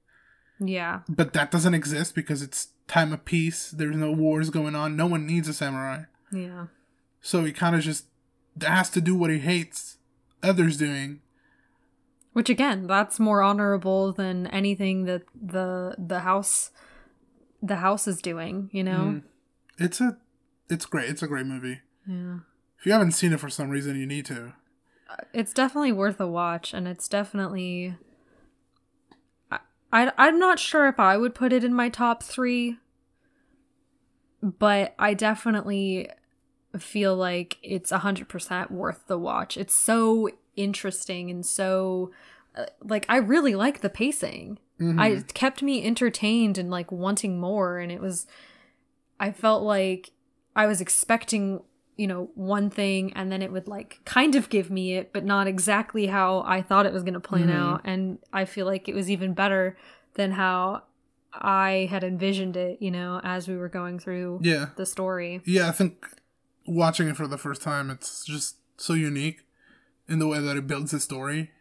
Yeah. 0.60 1.02
But 1.10 1.34
that 1.34 1.52
doesn't 1.52 1.74
exist 1.74 2.16
because 2.16 2.42
it's 2.42 2.70
time 2.88 3.14
of 3.14 3.26
peace. 3.26 3.72
There's 3.72 3.96
no 3.96 4.12
wars 4.12 4.50
going 4.50 4.76
on. 4.76 4.96
No 4.96 5.08
one 5.08 5.26
needs 5.26 5.48
a 5.48 5.54
samurai. 5.54 6.04
Yeah. 6.32 6.68
So 7.22 7.44
he 7.44 7.52
kind 7.52 7.76
of 7.76 7.82
just 7.82 8.06
has 8.62 8.90
to 8.92 9.02
do 9.02 9.16
what 9.16 9.30
he 9.30 9.40
hates 9.40 9.98
others 10.42 10.78
doing. 10.78 11.22
Which 12.34 12.50
again, 12.50 12.88
that's 12.88 13.20
more 13.20 13.42
honorable 13.42 14.12
than 14.12 14.48
anything 14.48 15.06
that 15.06 15.24
the 15.34 15.96
the 15.98 16.20
house 16.20 16.72
the 17.62 17.78
house 17.78 18.08
is 18.08 18.22
doing, 18.22 18.70
you 18.72 18.84
know? 18.84 19.22
Mm. 19.22 19.24
It's 19.78 20.00
a, 20.00 20.18
it's 20.70 20.86
great. 20.86 21.10
It's 21.10 21.24
a 21.24 21.28
great 21.28 21.46
movie. 21.46 21.82
Yeah. 22.08 22.40
If 22.78 22.86
you 22.86 22.92
haven't 22.92 23.14
seen 23.14 23.34
it 23.34 23.40
for 23.40 23.50
some 23.50 23.70
reason, 23.70 24.00
you 24.00 24.06
need 24.06 24.26
to. 24.28 24.54
It's 25.34 25.54
definitely 25.54 25.92
worth 25.92 26.20
a 26.20 26.28
watch 26.28 26.74
and 26.74 26.88
it's 26.88 27.08
definitely 27.08 27.96
I, 29.96 30.12
I'm 30.18 30.38
not 30.40 30.60
sure 30.60 30.88
if 30.88 31.00
I 31.00 31.16
would 31.16 31.34
put 31.34 31.54
it 31.54 31.64
in 31.64 31.74
my 31.74 31.90
top 31.90 32.22
3 32.22 32.78
but 34.42 34.94
I 35.00 35.14
definitely 35.14 36.10
feel 36.78 37.16
like 37.16 37.58
it's 37.64 37.92
100% 37.92 38.70
worth 38.70 39.08
the 39.08 39.18
watch. 39.18 39.58
It's 39.58 39.76
so 39.76 40.30
interesting 40.56 41.32
and 41.32 41.46
so 41.46 42.12
uh, 42.56 42.66
like 42.82 43.06
I 43.10 43.18
really 43.18 43.56
like 43.56 43.82
the 43.82 43.90
pacing. 43.90 44.60
Mhm. 44.80 45.00
I 45.00 45.08
it 45.10 45.34
kept 45.34 45.64
me 45.64 45.84
entertained 45.86 46.58
and 46.58 46.70
like 46.70 46.92
wanting 46.92 47.40
more 47.40 47.80
and 47.80 47.92
it 47.92 48.02
was 48.02 48.28
I 49.20 49.32
felt 49.32 49.64
like 49.64 50.12
I 50.56 50.68
was 50.68 50.82
expecting, 50.82 51.62
you 51.98 52.08
know, 52.08 52.30
one 52.36 52.70
thing 52.70 53.14
and 53.14 53.32
then 53.32 53.42
it 53.42 53.52
would 53.52 53.68
like 53.68 54.00
kind 54.06 54.36
of 54.36 54.50
give 54.50 54.70
me 54.70 54.96
it 54.96 55.12
but 55.14 55.24
not 55.24 55.48
exactly 55.48 56.08
how 56.08 56.44
I 56.46 56.62
thought 56.62 56.86
it 56.86 56.94
was 56.94 57.04
going 57.04 57.14
to 57.14 57.20
plan 57.20 57.48
Mhm. 57.48 57.54
out 57.56 57.82
and 57.86 58.20
I 58.34 58.46
feel 58.46 58.66
like 58.66 58.88
it 58.90 58.96
was 58.96 59.10
even 59.10 59.34
better 59.34 59.78
than 60.16 60.32
how 60.34 60.84
I 61.34 61.88
had 61.92 62.04
envisioned 62.04 62.56
it, 62.58 62.82
you 62.82 62.92
know, 62.92 63.20
as 63.24 63.48
we 63.48 63.58
were 63.58 63.68
going 63.70 64.00
through 64.00 64.40
yeah. 64.44 64.68
the 64.78 64.86
story. 64.86 65.42
Yeah, 65.46 65.68
I 65.68 65.72
think 65.72 66.06
watching 66.66 67.08
it 67.10 67.18
for 67.18 67.28
the 67.28 67.38
first 67.38 67.62
time, 67.62 67.90
it's 67.90 68.24
just 68.26 68.56
so 68.78 68.94
unique 68.94 69.42
in 70.08 70.20
the 70.20 70.28
way 70.28 70.40
that 70.40 70.56
it 70.58 70.66
builds 70.68 70.92
the 70.92 71.00
story. 71.00 71.52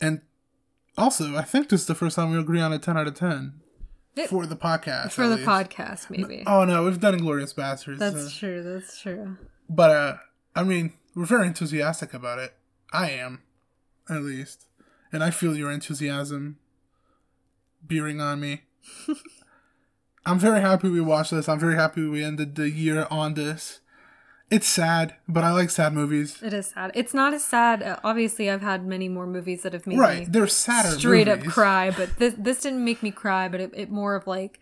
And 0.00 0.20
also, 0.96 1.36
I 1.36 1.42
think 1.42 1.68
this 1.68 1.82
is 1.82 1.86
the 1.86 1.94
first 1.94 2.16
time 2.16 2.30
we 2.30 2.38
agree 2.38 2.60
on 2.60 2.72
a 2.72 2.78
10 2.78 2.96
out 2.96 3.06
of 3.06 3.14
10 3.14 3.54
It- 3.60 3.67
for 4.26 4.46
the 4.46 4.56
podcast. 4.56 5.12
For 5.12 5.28
the 5.28 5.36
least. 5.36 5.48
podcast 5.48 6.10
maybe. 6.10 6.42
Oh, 6.46 6.64
no, 6.64 6.84
we've 6.84 7.00
done 7.00 7.18
Inglourious 7.18 7.54
Basterds. 7.54 7.98
That's 7.98 8.26
uh, 8.26 8.30
true. 8.38 8.62
That's 8.62 9.00
true. 9.00 9.36
but, 9.68 9.90
uh, 9.90 10.16
I 10.54 10.62
mean, 10.64 10.94
we're 11.14 11.26
very 11.26 11.46
enthusiastic 11.46 12.14
about 12.14 12.38
it. 12.38 12.54
I 12.92 13.10
am, 13.10 13.42
at 14.08 14.22
least. 14.22 14.66
And 15.12 15.22
I 15.22 15.30
feel 15.30 15.56
your 15.56 15.70
enthusiasm 15.70 16.58
bearing 17.82 18.20
on 18.20 18.40
me. 18.40 18.62
I'm 20.26 20.38
very 20.38 20.60
happy 20.60 20.88
we 20.90 21.00
watched 21.00 21.30
this. 21.30 21.48
I'm 21.48 21.58
very 21.58 21.74
happy 21.74 22.06
we 22.06 22.22
ended 22.22 22.54
the 22.54 22.70
year 22.70 23.06
on 23.10 23.34
this. 23.34 23.80
It's 24.50 24.66
sad, 24.66 25.14
but 25.28 25.44
I 25.44 25.50
like 25.52 25.68
sad 25.68 25.92
movies. 25.92 26.42
It 26.42 26.54
is 26.54 26.68
sad. 26.68 26.90
It's 26.94 27.12
not 27.12 27.34
as 27.34 27.44
sad. 27.44 27.82
Uh, 27.82 27.98
obviously, 28.02 28.48
I've 28.48 28.62
had 28.62 28.86
many 28.86 29.08
more 29.08 29.26
movies 29.26 29.62
that 29.62 29.74
have 29.74 29.86
made 29.86 29.98
Right, 29.98 30.18
me 30.20 30.24
they're 30.26 30.46
sadder 30.46 30.98
straight 30.98 31.28
up 31.28 31.40
cry, 31.44 31.90
but 31.90 32.16
this 32.18 32.34
this 32.38 32.60
didn't 32.60 32.82
make 32.84 33.02
me 33.02 33.10
cry. 33.10 33.48
But 33.48 33.60
it, 33.60 33.70
it 33.74 33.90
more 33.90 34.14
of 34.14 34.26
like 34.26 34.58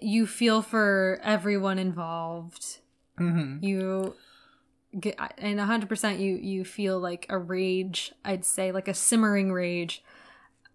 you 0.00 0.26
feel 0.26 0.62
for 0.62 1.20
everyone 1.22 1.78
involved. 1.78 2.78
hmm 3.18 3.58
You 3.60 4.14
get 4.98 5.16
and 5.38 5.58
hundred 5.58 5.88
percent 5.88 6.20
you 6.20 6.36
you 6.36 6.64
feel 6.64 7.00
like 7.00 7.26
a 7.28 7.38
rage. 7.38 8.12
I'd 8.24 8.44
say 8.44 8.72
like 8.72 8.88
a 8.88 8.94
simmering 8.94 9.52
rage 9.52 10.02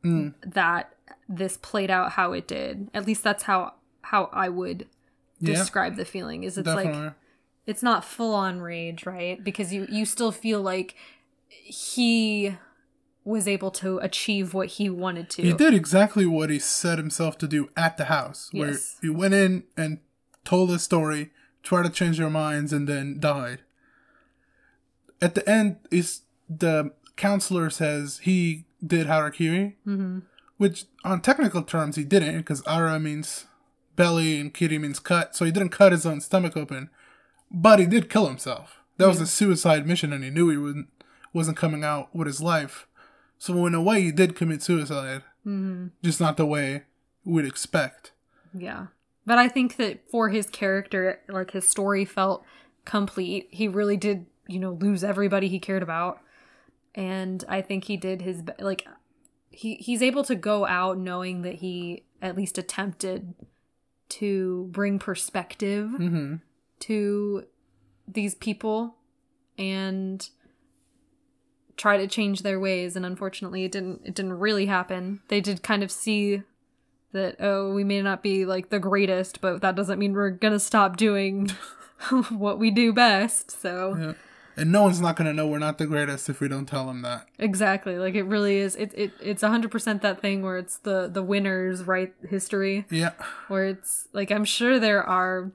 Mm. 0.03 0.35
that 0.45 0.93
this 1.27 1.57
played 1.57 1.89
out 1.89 2.11
how 2.13 2.31
it 2.33 2.47
did. 2.47 2.89
At 2.93 3.07
least 3.07 3.23
that's 3.23 3.43
how 3.43 3.73
how 4.03 4.29
I 4.31 4.47
would 4.47 4.87
Yeah, 5.39 5.55
describe 5.55 5.95
the 5.95 6.05
feeling. 6.05 6.43
Is 6.43 6.57
it's 6.57 6.67
like 6.67 6.85
definitely. 6.85 7.13
It's 7.67 7.83
not 7.83 8.03
full 8.03 8.33
on 8.33 8.59
rage, 8.61 9.05
right? 9.05 9.43
Because 9.43 9.71
you 9.73 9.85
you 9.89 10.05
still 10.05 10.31
feel 10.31 10.61
like 10.61 10.95
he 11.49 12.55
was 13.23 13.47
able 13.47 13.69
to 13.69 13.97
achieve 13.99 14.53
what 14.53 14.67
he 14.69 14.89
wanted 14.89 15.29
to. 15.29 15.41
He 15.41 15.51
did 15.53 15.73
exactly 15.73 16.25
what 16.25 16.49
he 16.49 16.59
set 16.59 16.97
himself 16.97 17.37
to 17.39 17.47
do 17.47 17.69
at 17.75 17.97
the 17.97 18.05
house, 18.05 18.49
where 18.53 18.71
Yes. 18.71 18.97
he 19.01 19.09
went 19.09 19.33
in 19.33 19.63
and 19.75 19.99
told 20.45 20.71
a 20.71 20.79
story, 20.79 21.31
tried 21.61 21.83
to 21.83 21.89
change 21.89 22.17
their 22.19 22.29
minds, 22.29 22.71
and 22.71 22.87
then 22.87 23.19
died. 23.19 23.59
At 25.21 25.35
the 25.35 25.47
end, 25.49 25.77
is 25.91 26.21
the 26.49 26.93
counselor 27.17 27.69
says 27.69 28.19
he 28.23 28.65
did 28.85 29.07
harakiri, 29.07 29.73
hmm 29.83 30.19
which 30.57 30.85
on 31.03 31.21
technical 31.21 31.61
terms 31.61 31.97
he 31.97 32.03
didn't, 32.03 32.37
because 32.37 32.63
ara 32.65 32.99
means 32.99 33.45
belly 33.95 34.39
and 34.39 34.51
kiri 34.53 34.79
means 34.79 34.97
cut, 34.99 35.35
so 35.35 35.45
he 35.45 35.51
didn't 35.51 35.69
cut 35.69 35.91
his 35.91 36.03
own 36.03 36.19
stomach 36.19 36.57
open, 36.57 36.89
but 37.51 37.79
he 37.79 37.85
did 37.85 38.09
kill 38.09 38.27
himself. 38.27 38.81
That 38.97 39.07
was 39.07 39.21
a 39.21 39.27
suicide 39.27 39.85
mission, 39.85 40.11
and 40.11 40.23
he 40.23 40.29
knew 40.29 40.49
he 40.49 40.57
wasn't 40.57 40.87
wasn't 41.33 41.57
coming 41.57 41.83
out 41.83 42.15
with 42.15 42.27
his 42.27 42.41
life. 42.41 42.87
So 43.37 43.65
in 43.67 43.75
a 43.75 43.81
way, 43.81 44.01
he 44.01 44.11
did 44.11 44.35
commit 44.35 44.63
suicide 44.63 45.23
hmm 45.43 45.87
just 46.03 46.19
not 46.19 46.35
the 46.37 46.45
way 46.45 46.83
we'd 47.23 47.45
expect. 47.45 48.11
Yeah. 48.53 48.87
But 49.25 49.37
I 49.37 49.47
think 49.49 49.75
that 49.77 50.09
for 50.09 50.29
his 50.29 50.49
character, 50.49 51.19
like 51.27 51.51
his 51.51 51.69
story 51.69 52.05
felt 52.05 52.43
complete. 52.85 53.47
He 53.51 53.67
really 53.67 53.97
did, 53.97 54.25
you 54.47 54.59
know, 54.59 54.71
lose 54.71 55.03
everybody 55.03 55.47
he 55.47 55.59
cared 55.59 55.83
about. 55.83 56.19
And 56.95 57.43
I 57.47 57.61
think 57.61 57.83
he 57.83 57.97
did 57.97 58.21
his 58.21 58.41
like 58.59 58.87
he 59.49 59.75
he's 59.75 60.01
able 60.01 60.23
to 60.23 60.35
go 60.35 60.65
out 60.65 60.97
knowing 60.97 61.43
that 61.43 61.55
he 61.55 62.03
at 62.21 62.35
least 62.35 62.57
attempted 62.57 63.35
to 64.09 64.67
bring 64.71 64.97
perspective 64.97 65.89
Mm-hmm. 65.89 66.35
To 66.81 67.45
these 68.07 68.35
people 68.35 68.95
and 69.57 70.29
try 71.75 71.97
to 71.97 72.07
change 72.07 72.41
their 72.41 72.59
ways 72.59 72.95
and 72.95 73.05
unfortunately 73.05 73.63
it 73.63 73.71
didn't 73.71 74.01
it 74.03 74.15
didn't 74.15 74.33
really 74.39 74.65
happen 74.65 75.19
they 75.27 75.39
did 75.39 75.61
kind 75.61 75.83
of 75.83 75.91
see 75.91 76.41
that 77.11 77.35
oh 77.39 77.71
we 77.71 77.83
may 77.83 78.01
not 78.01 78.23
be 78.23 78.45
like 78.45 78.69
the 78.69 78.79
greatest 78.79 79.41
but 79.41 79.61
that 79.61 79.75
doesn't 79.75 79.99
mean 79.99 80.13
we're 80.13 80.29
gonna 80.31 80.59
stop 80.59 80.97
doing 80.97 81.49
what 82.29 82.57
we 82.59 82.71
do 82.71 82.91
best 82.93 83.51
so 83.51 83.95
Yeah. 83.97 84.13
And 84.59 84.71
no 84.71 84.81
one's 84.81 84.99
not 84.99 85.15
gonna 85.15 85.33
know 85.33 85.45
we're 85.45 85.59
not 85.59 85.77
the 85.77 85.85
greatest 85.85 86.29
if 86.29 86.39
we 86.39 86.47
don't 86.47 86.65
tell 86.65 86.87
them 86.87 87.03
that. 87.03 87.27
exactly 87.37 87.99
like 87.99 88.15
it 88.15 88.23
really 88.23 88.57
is 88.57 88.75
it, 88.75 88.91
it 88.95 89.11
it's 89.21 89.43
100% 89.43 90.01
that 90.01 90.19
thing 90.19 90.41
where 90.41 90.57
it's 90.57 90.77
the 90.79 91.07
the 91.07 91.21
winners 91.21 91.83
write 91.83 92.15
history 92.27 92.85
Yeah. 92.89 93.11
where 93.49 93.65
it's 93.65 94.07
like 94.13 94.31
I'm 94.31 94.45
sure 94.45 94.79
there 94.79 95.03
are 95.03 95.51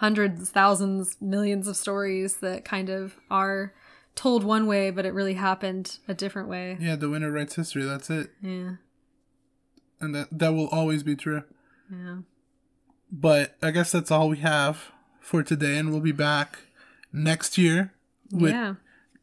hundreds, 0.00 0.50
thousands, 0.50 1.16
millions 1.20 1.68
of 1.68 1.76
stories 1.76 2.38
that 2.38 2.64
kind 2.64 2.88
of 2.88 3.16
are 3.30 3.72
told 4.14 4.42
one 4.44 4.66
way, 4.66 4.90
but 4.90 5.04
it 5.06 5.12
really 5.12 5.34
happened 5.34 5.98
a 6.08 6.14
different 6.14 6.48
way. 6.48 6.76
Yeah, 6.80 6.96
the 6.96 7.08
winner 7.10 7.30
writes 7.30 7.54
history, 7.56 7.84
that's 7.84 8.08
it. 8.10 8.30
Yeah, 8.42 8.72
And 10.00 10.14
that 10.14 10.28
that 10.32 10.52
will 10.54 10.68
always 10.68 11.02
be 11.02 11.16
true. 11.16 11.44
yeah, 11.92 12.18
But 13.12 13.56
I 13.62 13.70
guess 13.70 13.92
that's 13.92 14.10
all 14.10 14.28
we 14.28 14.38
have 14.38 14.90
for 15.20 15.42
today 15.42 15.76
and 15.78 15.90
we'll 15.90 16.00
be 16.00 16.12
back 16.12 16.58
next 17.12 17.58
year 17.58 17.92
with 18.32 18.52
yeah. 18.52 18.74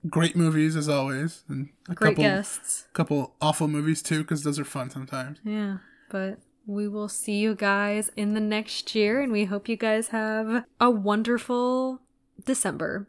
great 0.09 0.35
movies 0.35 0.75
as 0.75 0.87
always 0.87 1.43
and 1.49 1.69
a 1.89 1.95
Great 1.95 2.11
couple 2.11 2.23
guests. 2.23 2.87
couple 2.93 3.33
awful 3.41 3.67
movies 3.67 4.01
too 4.03 4.23
cuz 4.23 4.43
those 4.43 4.59
are 4.59 4.65
fun 4.65 4.89
sometimes. 4.89 5.39
Yeah, 5.43 5.77
but 6.09 6.37
we 6.67 6.87
will 6.87 7.07
see 7.07 7.37
you 7.37 7.55
guys 7.55 8.11
in 8.17 8.33
the 8.33 8.41
next 8.41 8.93
year, 8.93 9.21
and 9.21 9.31
we 9.31 9.45
hope 9.45 9.69
you 9.69 9.77
guys 9.77 10.09
have 10.09 10.65
a 10.79 10.91
wonderful 10.91 12.01
December. 12.45 13.07